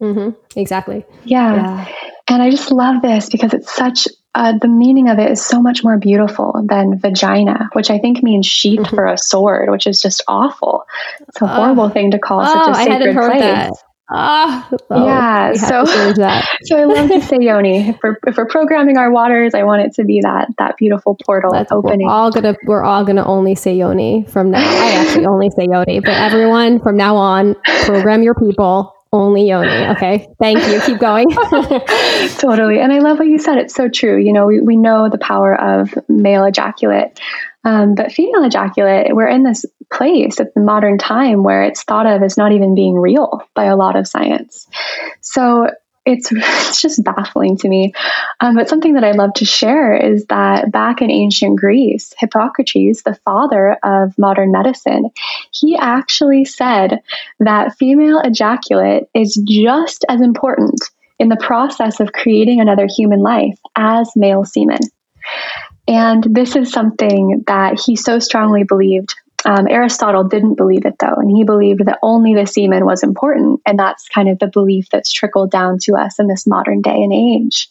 [0.00, 0.30] Mm-hmm.
[0.58, 1.04] Exactly.
[1.24, 1.54] Yeah.
[1.54, 1.88] yeah.
[2.28, 5.62] And I just love this because it's such uh, the meaning of it is so
[5.62, 8.94] much more beautiful than vagina, which I think means sheath mm-hmm.
[8.94, 10.84] for a sword, which is just awful.
[11.28, 13.40] It's a horrible thing to call oh, such a oh, sacred place.
[13.40, 13.72] That.
[14.10, 15.54] Ah, oh, yeah.
[15.54, 15.84] So,
[16.64, 17.88] so I love to say yoni.
[17.88, 21.16] If we're, if we're programming our waters, I want it to be that that beautiful
[21.24, 22.06] portal That's, opening.
[22.06, 24.60] We're all gonna we're all gonna only say yoni from now.
[24.60, 29.86] I actually only say yoni, but everyone from now on, program your people only yoni.
[29.96, 30.28] Okay.
[30.38, 30.80] Thank you.
[30.80, 31.30] Keep going.
[32.38, 32.80] totally.
[32.80, 33.58] And I love what you said.
[33.58, 34.18] It's so true.
[34.18, 37.20] You know, we, we know the power of male ejaculate.
[37.64, 42.06] Um, but female ejaculate, we're in this place at the modern time where it's thought
[42.06, 44.68] of as not even being real by a lot of science.
[45.20, 45.68] So
[46.04, 47.92] it's it's just baffling to me.
[48.40, 53.02] Um, but something that I love to share is that back in ancient Greece, Hippocrates,
[53.02, 55.10] the father of modern medicine,
[55.52, 57.00] he actually said
[57.40, 60.80] that female ejaculate is just as important
[61.18, 64.80] in the process of creating another human life as male semen.
[65.86, 69.14] And this is something that he so strongly believed
[69.44, 73.60] um, Aristotle didn't believe it though, and he believed that only the semen was important.
[73.66, 76.94] And that's kind of the belief that's trickled down to us in this modern day
[76.94, 77.68] and age.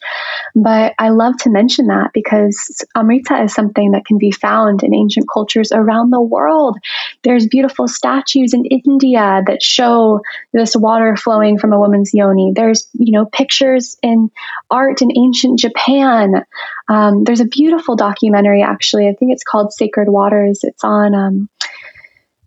[0.56, 4.94] But I love to mention that because Amrita is something that can be found in
[4.94, 6.78] ancient cultures around the world.
[7.24, 12.52] There's beautiful statues in India that show this water flowing from a woman's yoni.
[12.56, 14.30] There's, you know, pictures in
[14.70, 16.46] art in ancient Japan.
[16.90, 19.08] Um, there's a beautiful documentary, actually.
[19.08, 20.60] I think it's called Sacred Waters.
[20.64, 21.50] It's on um,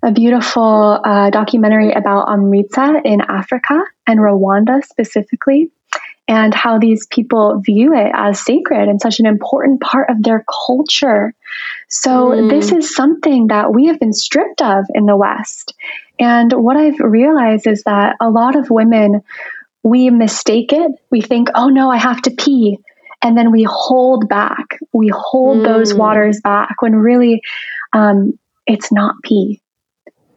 [0.03, 5.71] a beautiful uh, documentary about Amrita in Africa and Rwanda specifically.
[6.29, 10.45] and how these people view it as sacred and such an important part of their
[10.67, 11.35] culture.
[11.89, 12.51] So, mm.
[12.51, 15.75] this is something that we have been stripped of in the West.
[16.19, 19.23] And what I've realized is that a lot of women,
[19.83, 20.91] we mistake it.
[21.11, 22.79] We think, oh no, I have to pee.
[23.23, 24.79] And then we hold back.
[24.93, 25.65] We hold mm.
[25.65, 27.43] those waters back when really
[27.93, 29.61] um, it's not pee.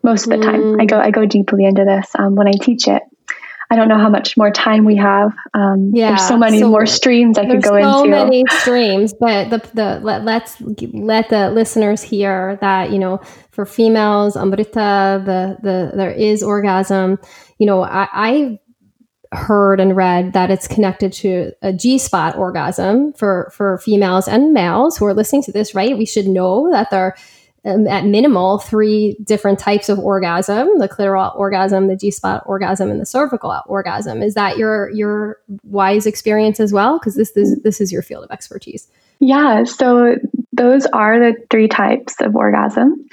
[0.01, 2.87] Most of the time, I go I go deeply into this um, when I teach
[2.87, 3.03] it.
[3.71, 5.31] I don't know how much more time we have.
[5.53, 7.91] Um, yeah, there's so many so more streams I could go so into.
[7.91, 10.59] So many streams, but the the let, let's
[10.93, 13.19] let the listeners hear that you know
[13.51, 17.19] for females, Amrita, the the there is orgasm.
[17.59, 18.59] You know, I, I
[19.31, 24.53] heard and read that it's connected to a G spot orgasm for for females and
[24.53, 25.75] males who are listening to this.
[25.75, 27.15] Right, we should know that there
[27.65, 33.01] um, at minimal three different types of orgasm the clitoral orgasm the g-spot orgasm and
[33.01, 34.23] the cervical orgasm.
[34.23, 36.97] Is that your your wise experience as well?
[36.97, 38.87] Because this is this is your field of expertise.
[39.19, 40.15] Yeah so
[40.53, 43.05] those are the three types of orgasm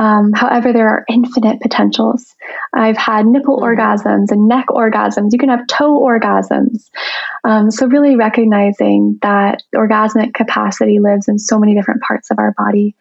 [0.00, 2.34] um, however, there are infinite potentials.
[2.72, 3.78] I've had nipple mm-hmm.
[3.78, 5.32] orgasms and neck orgasms.
[5.32, 6.88] You can have toe orgasms.
[7.44, 12.54] Um, so, really recognizing that orgasmic capacity lives in so many different parts of our
[12.56, 12.94] body.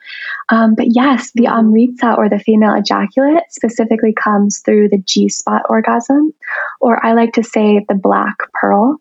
[0.49, 1.59] Um, but yes, the mm-hmm.
[1.59, 6.33] amrita or the female ejaculate specifically comes through the G spot orgasm,
[6.81, 8.99] or I like to say the black pearl.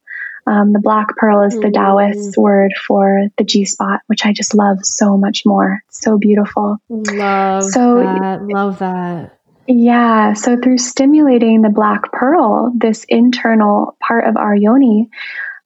[0.48, 2.42] Um, the black pearl is the Taoist mm.
[2.42, 5.82] word for the G spot, which I just love so much more.
[5.90, 6.78] so beautiful.
[6.88, 8.42] Love so, that.
[8.44, 9.38] Love that.
[9.66, 10.32] Yeah.
[10.32, 15.10] So through stimulating the black pearl, this internal part of our yoni,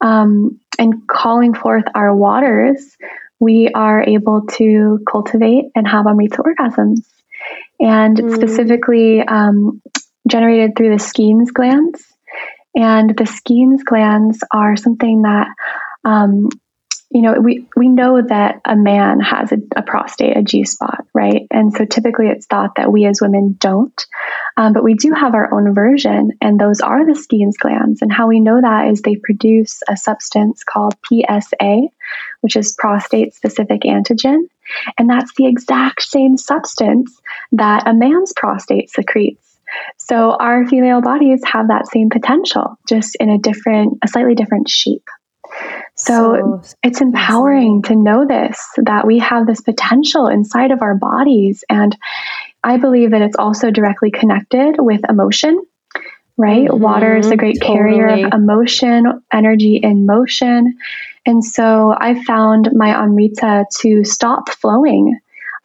[0.00, 2.96] um, and calling forth our waters,
[3.38, 7.06] we are able to cultivate and have amrita orgasms.
[7.78, 8.34] And mm.
[8.34, 9.80] specifically um,
[10.28, 12.11] generated through the Skene's glands.
[12.74, 15.48] And the Skene's glands are something that,
[16.04, 16.48] um,
[17.10, 21.04] you know, we, we know that a man has a, a, prostate, a G spot,
[21.12, 21.46] right?
[21.50, 24.06] And so typically it's thought that we as women don't.
[24.56, 28.00] Um, but we do have our own version, and those are the Skene's glands.
[28.00, 31.88] And how we know that is they produce a substance called PSA,
[32.40, 34.44] which is prostate specific antigen.
[34.98, 37.20] And that's the exact same substance
[37.52, 39.51] that a man's prostate secretes.
[39.96, 44.68] So our female bodies have that same potential, just in a different, a slightly different
[44.68, 45.08] shape.
[45.94, 50.94] So, so it's empowering to know this, that we have this potential inside of our
[50.94, 51.64] bodies.
[51.68, 51.96] And
[52.64, 55.62] I believe that it's also directly connected with emotion,
[56.36, 56.68] right?
[56.68, 57.76] Mm-hmm, Water is a great totally.
[57.76, 60.76] carrier of emotion, energy in motion.
[61.26, 65.18] And so I found my Amrita to stop flowing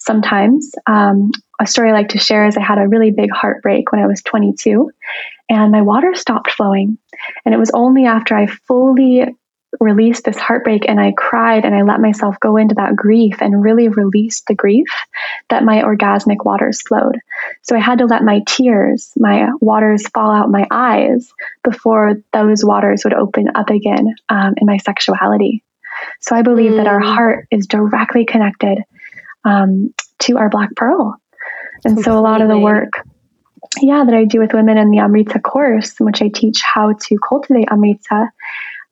[0.07, 0.73] sometimes.
[0.87, 4.01] Um, a story I like to share is I had a really big heartbreak when
[4.01, 4.91] I was 22
[5.49, 6.97] and my water stopped flowing.
[7.45, 9.25] And it was only after I fully
[9.79, 13.63] released this heartbreak and I cried and I let myself go into that grief and
[13.63, 14.87] really release the grief
[15.49, 17.19] that my orgasmic waters flowed.
[17.63, 21.31] So I had to let my tears, my waters fall out my eyes
[21.63, 25.63] before those waters would open up again um, in my sexuality.
[26.21, 26.77] So I believe mm.
[26.77, 27.15] that our mm.
[27.15, 28.79] heart is directly connected
[29.47, 31.15] um, to our black pearl.
[31.85, 32.03] And Completely.
[32.03, 32.91] so a lot of the work,
[33.81, 36.93] yeah, that I do with women in the Amrita course, in which I teach how
[36.93, 38.29] to cultivate Amrita,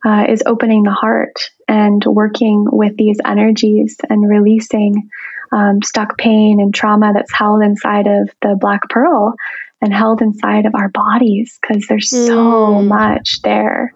[0.05, 5.09] uh, is opening the heart and working with these energies and releasing
[5.51, 9.33] um, stuck pain and trauma that's held inside of the black pearl
[9.81, 12.27] and held inside of our bodies because there's mm.
[12.27, 13.93] so much there.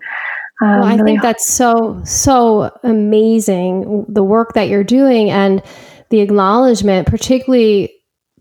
[0.62, 5.62] Um, well, I really think that's so so amazing the work that you're doing and
[6.10, 7.94] the acknowledgement, particularly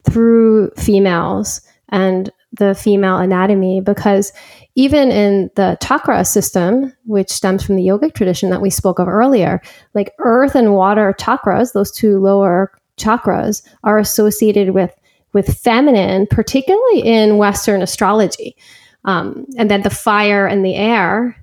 [0.05, 1.61] through females
[1.91, 4.33] and the female anatomy, because
[4.75, 9.09] even in the chakra system, which stems from the yogic tradition that we spoke of
[9.09, 9.61] earlier,
[9.95, 14.95] like earth and water chakras, those two lower chakras, are associated with
[15.35, 18.57] with feminine, particularly in Western astrology.
[19.05, 21.37] Um, and then the fire and the air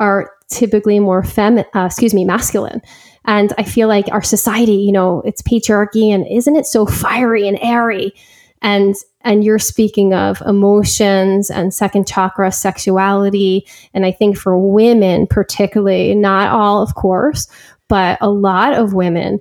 [0.00, 2.82] are typically more fem, uh, excuse me, masculine.
[3.28, 7.46] And I feel like our society, you know, it's patriarchy and isn't it so fiery
[7.46, 8.14] and airy?
[8.62, 13.66] And and you're speaking of emotions and second chakra sexuality.
[13.92, 17.48] And I think for women, particularly, not all, of course,
[17.88, 19.40] but a lot of women,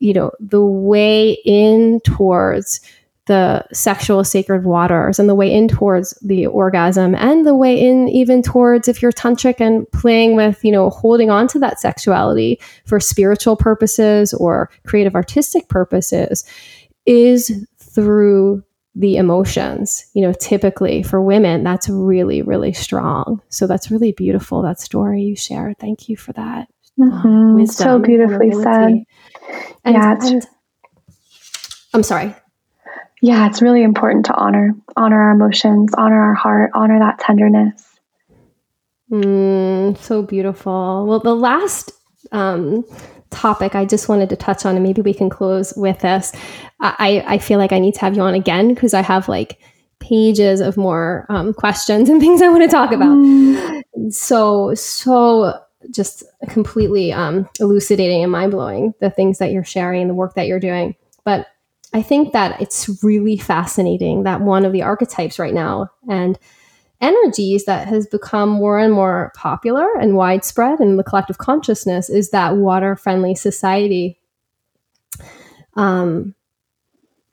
[0.00, 2.80] you know, the way in towards
[3.26, 8.08] the sexual sacred waters and the way in towards the orgasm and the way in
[8.08, 12.60] even towards if you're tantric and playing with you know holding on to that sexuality
[12.84, 16.44] for spiritual purposes or creative artistic purposes
[17.06, 18.62] is through
[18.94, 20.04] the emotions.
[20.14, 23.40] You know, typically for women, that's really, really strong.
[23.48, 25.78] So that's really beautiful, that story you shared.
[25.78, 26.68] Thank you for that.
[26.98, 27.26] Mm-hmm.
[27.26, 29.04] Um, wisdom, so beautifully said.
[29.84, 30.46] And, yeah, and,
[31.94, 32.34] I'm sorry.
[33.22, 38.00] Yeah, it's really important to honor, honor our emotions, honor our heart, honor that tenderness.
[39.12, 41.06] Mm, so beautiful.
[41.06, 41.92] Well, the last
[42.32, 42.84] um,
[43.30, 46.32] topic I just wanted to touch on, and maybe we can close with this.
[46.80, 49.60] I, I feel like I need to have you on again because I have like
[50.00, 53.16] pages of more um, questions and things I want to talk about.
[53.16, 54.12] Mm.
[54.12, 55.60] So, so
[55.92, 60.34] just completely um, elucidating and mind blowing the things that you're sharing, and the work
[60.34, 60.96] that you're doing.
[61.24, 61.46] But
[61.92, 66.38] I think that it's really fascinating that one of the archetypes right now and
[67.00, 72.30] energies that has become more and more popular and widespread in the collective consciousness is
[72.30, 74.18] that water friendly society
[75.74, 76.34] um,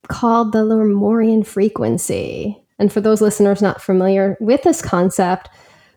[0.07, 2.57] called the Lemurian frequency.
[2.79, 5.49] And for those listeners not familiar with this concept,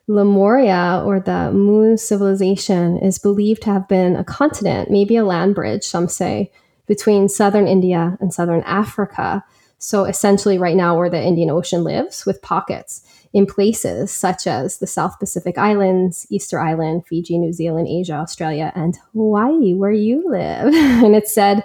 [0.07, 5.55] Lemuria or the Mu civilization is believed to have been a continent, maybe a land
[5.55, 6.53] bridge, some say,
[6.87, 9.45] between southern India and southern Africa.
[9.79, 13.03] So essentially, right now, where the Indian Ocean lives, with pockets
[13.33, 18.73] in places such as the South Pacific Islands, Easter Island, Fiji, New Zealand, Asia, Australia,
[18.75, 20.75] and Hawaii, where you live.
[20.75, 21.65] and it's said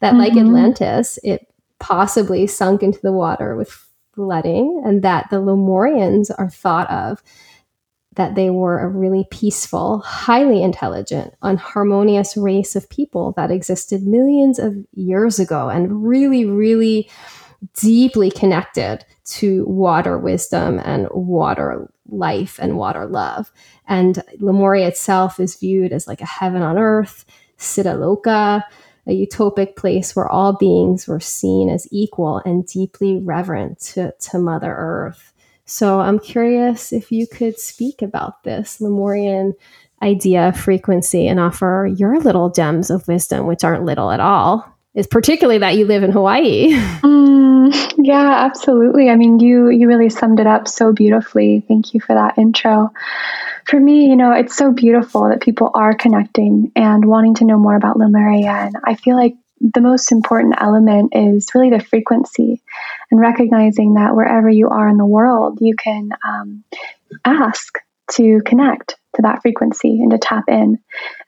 [0.00, 0.18] that, mm-hmm.
[0.18, 1.46] like Atlantis, it
[1.78, 3.70] possibly sunk into the water with
[4.14, 7.22] flooding, and that the Lemurians are thought of
[8.16, 14.58] that they were a really peaceful, highly intelligent, unharmonious race of people that existed millions
[14.58, 17.10] of years ago and really, really
[17.80, 23.50] deeply connected to water wisdom and water life and water love.
[23.88, 27.24] And Lemuria itself is viewed as like a heaven on earth,
[27.58, 28.62] Siddhaloka,
[29.06, 34.38] a utopic place where all beings were seen as equal and deeply reverent to, to
[34.38, 35.33] Mother Earth.
[35.66, 39.54] So I'm curious if you could speak about this Lemurian
[40.02, 44.70] idea of frequency and offer your little gems of wisdom, which aren't little at all.
[44.94, 46.72] Is particularly that you live in Hawaii.
[47.64, 49.08] Mm, yeah, absolutely.
[49.08, 51.64] I mean, you you really summed it up so beautifully.
[51.66, 52.90] Thank you for that intro.
[53.66, 57.56] For me, you know, it's so beautiful that people are connecting and wanting to know
[57.56, 62.62] more about Lemuria, and I feel like the most important element is really the frequency
[63.10, 66.64] and recognizing that wherever you are in the world, you can um,
[67.24, 67.78] ask
[68.12, 70.78] to connect to that frequency and to tap in.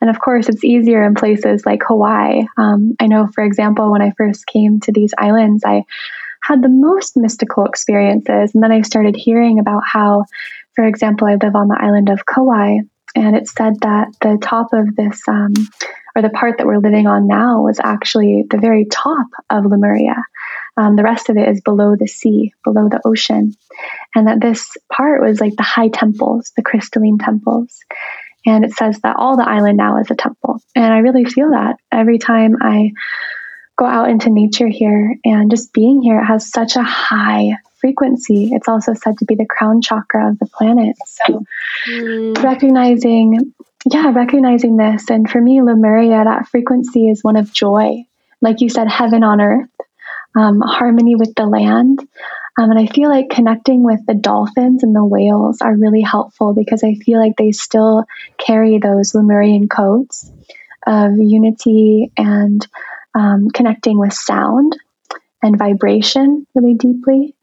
[0.01, 2.43] And of course, it's easier in places like Hawaii.
[2.59, 5.85] Um, I know, for example, when I first came to these islands, I
[6.43, 8.55] had the most mystical experiences.
[8.55, 10.25] And then I started hearing about how,
[10.75, 12.79] for example, I live on the island of Kauai,
[13.15, 15.55] and it said that the top of this um,
[16.17, 20.17] or the part that we're living on now was actually the very top of Lemuria.
[20.79, 23.55] Um, the rest of it is below the sea, below the ocean.
[24.15, 27.79] And that this part was like the high temples, the crystalline temples.
[28.47, 30.63] And it says that all the island now is a temple.
[30.75, 32.93] And I really feel that every time I
[33.77, 38.53] go out into nature here and just being here, it has such a high frequency.
[38.53, 40.97] It's also said to be the crown chakra of the planet.
[41.05, 41.45] So
[41.91, 42.43] mm.
[42.43, 43.53] recognizing
[43.91, 45.11] yeah, recognizing this.
[45.11, 48.05] And for me, Lemuria, that frequency is one of joy.
[48.41, 49.71] Like you said, heaven on earth,
[50.37, 52.01] um, harmony with the land.
[52.59, 56.53] Um, and I feel like connecting with the dolphins and the whales are really helpful
[56.55, 58.05] because I feel like they still
[58.39, 60.31] carry those Lemurian codes
[60.87, 62.67] of unity and
[63.15, 64.77] um, connecting with sound
[65.43, 67.35] and vibration really deeply.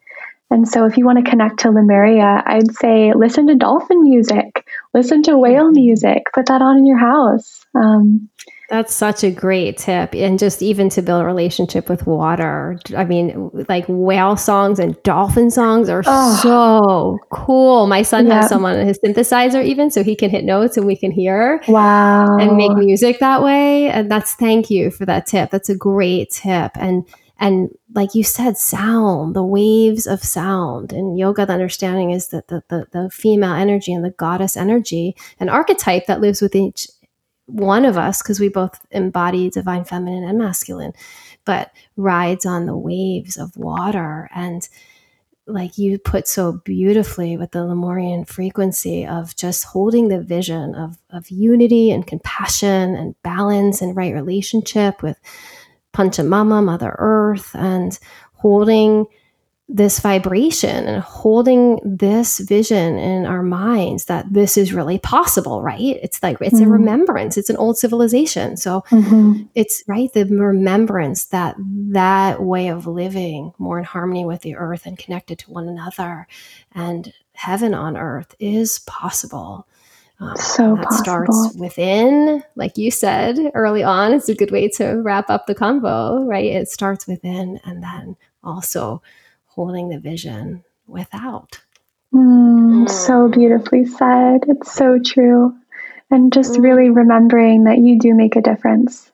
[0.52, 4.63] And so, if you want to connect to Lemuria, I'd say listen to dolphin music,
[4.94, 7.66] listen to whale music, put that on in your house.
[7.76, 8.30] Um,
[8.70, 10.16] that's such a great tip.
[10.16, 12.80] And just even to build a relationship with water.
[12.96, 17.86] I mean, like whale songs and dolphin songs are oh, so cool.
[17.88, 18.42] My son yeah.
[18.42, 21.62] has some on his synthesizer, even so he can hit notes and we can hear.
[21.68, 22.38] Wow.
[22.38, 23.90] And make music that way.
[23.90, 25.52] And that's thank you for that tip.
[25.52, 26.72] That's a great tip.
[26.76, 27.06] And
[27.40, 30.94] and like you said sound the waves of sound.
[30.94, 35.16] And yoga the understanding is that the, the, the female energy and the goddess energy
[35.40, 36.88] an archetype that lives with each
[37.46, 40.94] one of us because we both embody divine feminine and masculine
[41.46, 44.30] but rides on the waves of water.
[44.34, 44.68] And
[45.46, 50.98] like you put so beautifully with the Lemurian frequency of just holding the vision of,
[51.10, 55.18] of unity and compassion and balance and right relationship with
[55.94, 57.98] Pachamama, Mother Earth, and
[58.34, 59.06] holding
[59.70, 65.98] this vibration and holding this vision in our minds that this is really possible, right?
[66.04, 66.66] It's like it's mm-hmm.
[66.66, 67.38] a remembrance.
[67.38, 68.58] It's an old civilization.
[68.58, 69.44] So mm-hmm.
[69.56, 74.86] it's right the remembrance that that way of living more in harmony with the earth
[74.86, 76.28] and connected to one another
[76.74, 79.68] and heaven on earth is possible.
[80.20, 81.04] Um, so that possible.
[81.04, 84.14] starts within, like you said early on.
[84.14, 86.46] It's a good way to wrap up the convo, right?
[86.46, 89.02] It starts within, and then also
[89.48, 91.60] holding the vision without.
[92.14, 92.90] Mm, mm.
[92.90, 94.42] So beautifully said.
[94.48, 95.56] It's so true.
[96.12, 96.64] And just mm.
[96.64, 99.12] really remembering that you do make a difference.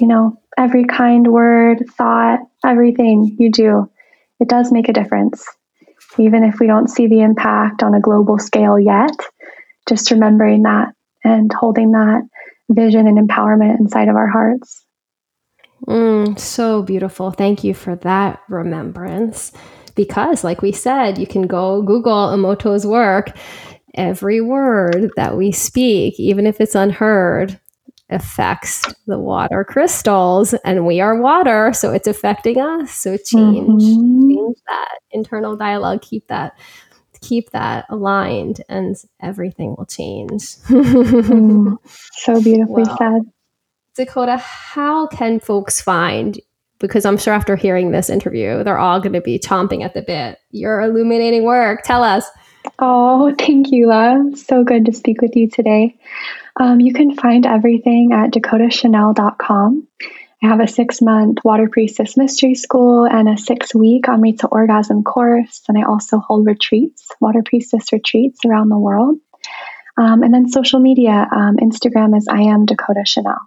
[0.00, 3.90] You know, every kind word, thought, everything you do,
[4.40, 5.44] it does make a difference.
[6.18, 9.14] Even if we don't see the impact on a global scale yet,
[9.88, 10.94] just remembering that
[11.24, 12.22] and holding that
[12.70, 14.84] vision and empowerment inside of our hearts.
[15.86, 17.30] Mm, so beautiful.
[17.30, 19.52] Thank you for that remembrance
[19.94, 23.36] because, like we said, you can go Google Emoto's work.
[23.94, 27.58] Every word that we speak, even if it's unheard,
[28.10, 32.92] affects the water crystals, and we are water, so it's affecting us.
[32.92, 34.28] So change, mm-hmm.
[34.30, 36.02] change that internal dialogue.
[36.02, 36.58] Keep that,
[37.20, 40.42] keep that aligned, and everything will change.
[40.68, 41.76] mm,
[42.12, 43.22] so beautifully well, said.
[43.96, 46.38] Dakota, how can folks find
[46.78, 50.02] because I'm sure after hearing this interview, they're all going to be chomping at the
[50.02, 50.38] bit.
[50.50, 51.82] Your illuminating work.
[51.82, 52.24] Tell us.
[52.78, 54.38] Oh, thank you, love.
[54.38, 55.96] So good to speak with you today.
[56.56, 59.88] Um, you can find everything at dakotachanel.com.
[60.42, 64.46] I have a six month Water Priestess Mystery School and a six week On to
[64.48, 65.62] Orgasm course.
[65.68, 69.18] And I also hold retreats, Water Priestess retreats around the world.
[69.96, 73.40] Um, and then social media um, Instagram is I am Dakota Chanel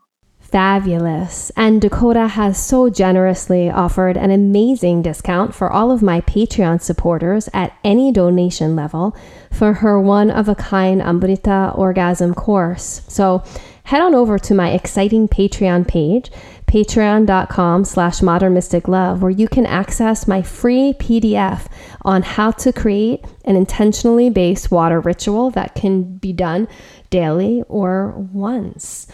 [0.51, 1.49] fabulous.
[1.55, 7.49] And Dakota has so generously offered an amazing discount for all of my Patreon supporters
[7.53, 9.15] at any donation level
[9.49, 13.01] for her one of a kind Amrita orgasm course.
[13.07, 13.43] So
[13.83, 16.31] head on over to my exciting Patreon page,
[16.67, 21.67] patreon.com slash modern mystic love, where you can access my free PDF
[22.03, 26.67] on how to create an intentionally based water ritual that can be done
[27.09, 29.07] daily or once.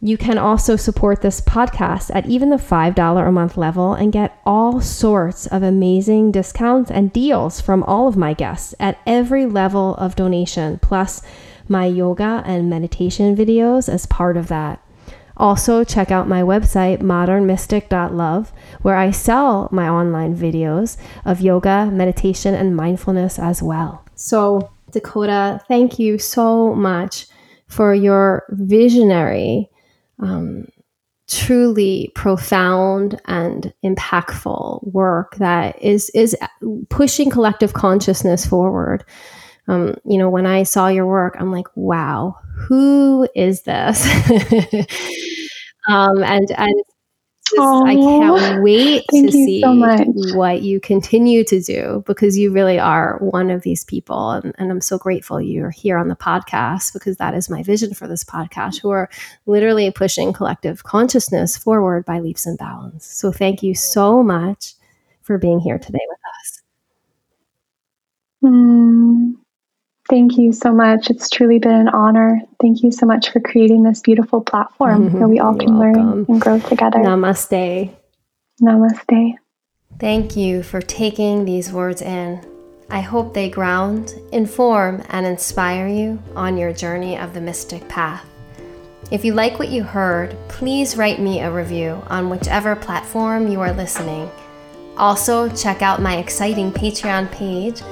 [0.00, 4.40] You can also support this podcast at even the $5 a month level and get
[4.46, 9.96] all sorts of amazing discounts and deals from all of my guests at every level
[9.96, 11.20] of donation, plus
[11.70, 14.82] my yoga and meditation videos as part of that.
[15.36, 22.54] Also, check out my website, modernmystic.love, where I sell my online videos of yoga, meditation,
[22.54, 24.04] and mindfulness as well.
[24.16, 27.26] So, Dakota, thank you so much
[27.68, 29.70] for your visionary
[30.18, 30.66] um,
[31.28, 36.34] truly profound and impactful work that is is
[36.88, 39.04] pushing collective consciousness forward.
[39.68, 44.04] Um, you know, when I saw your work, I'm like, wow, who is this?
[45.88, 46.82] um, and and
[47.48, 49.72] just, I can't wait to see so
[50.36, 54.32] what you continue to do because you really are one of these people.
[54.32, 57.94] And, and, I'm so grateful you're here on the podcast because that is my vision
[57.94, 59.08] for this podcast, who are
[59.46, 63.06] literally pushing collective consciousness forward by leaps and bounds.
[63.06, 64.74] So thank you so much
[65.22, 66.62] for being here today with us.
[68.44, 69.32] Mm,
[70.08, 71.10] Thank you so much.
[71.10, 72.40] It's truly been an honor.
[72.62, 76.06] Thank you so much for creating this beautiful platform where we all can welcome.
[76.06, 76.98] learn and grow together.
[76.98, 77.94] Namaste.
[78.62, 79.34] Namaste.
[80.00, 82.40] Thank you for taking these words in.
[82.88, 88.24] I hope they ground, inform, and inspire you on your journey of the mystic path.
[89.10, 93.60] If you like what you heard, please write me a review on whichever platform you
[93.60, 94.30] are listening.
[94.96, 97.82] Also, check out my exciting Patreon page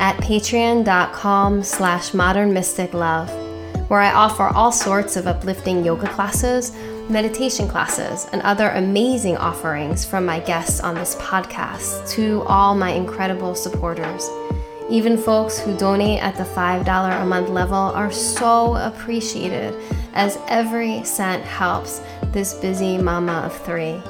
[0.00, 3.28] at patreon.com slash modernmysticlove,
[3.88, 6.72] where I offer all sorts of uplifting yoga classes,
[7.10, 12.92] meditation classes, and other amazing offerings from my guests on this podcast to all my
[12.92, 14.26] incredible supporters.
[14.88, 19.74] Even folks who donate at the $5 a month level are so appreciated,
[20.14, 22.00] as every cent helps
[22.32, 24.00] this busy mama of three.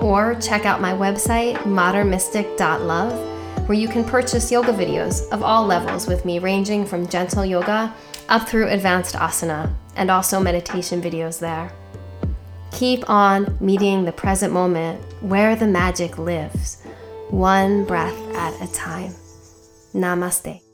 [0.00, 3.29] Or check out my website, modernmystic.love
[3.66, 7.94] where you can purchase yoga videos of all levels with me, ranging from gentle yoga
[8.28, 11.72] up through advanced asana, and also meditation videos there.
[12.72, 16.82] Keep on meeting the present moment where the magic lives,
[17.28, 19.12] one breath at a time.
[19.92, 20.69] Namaste.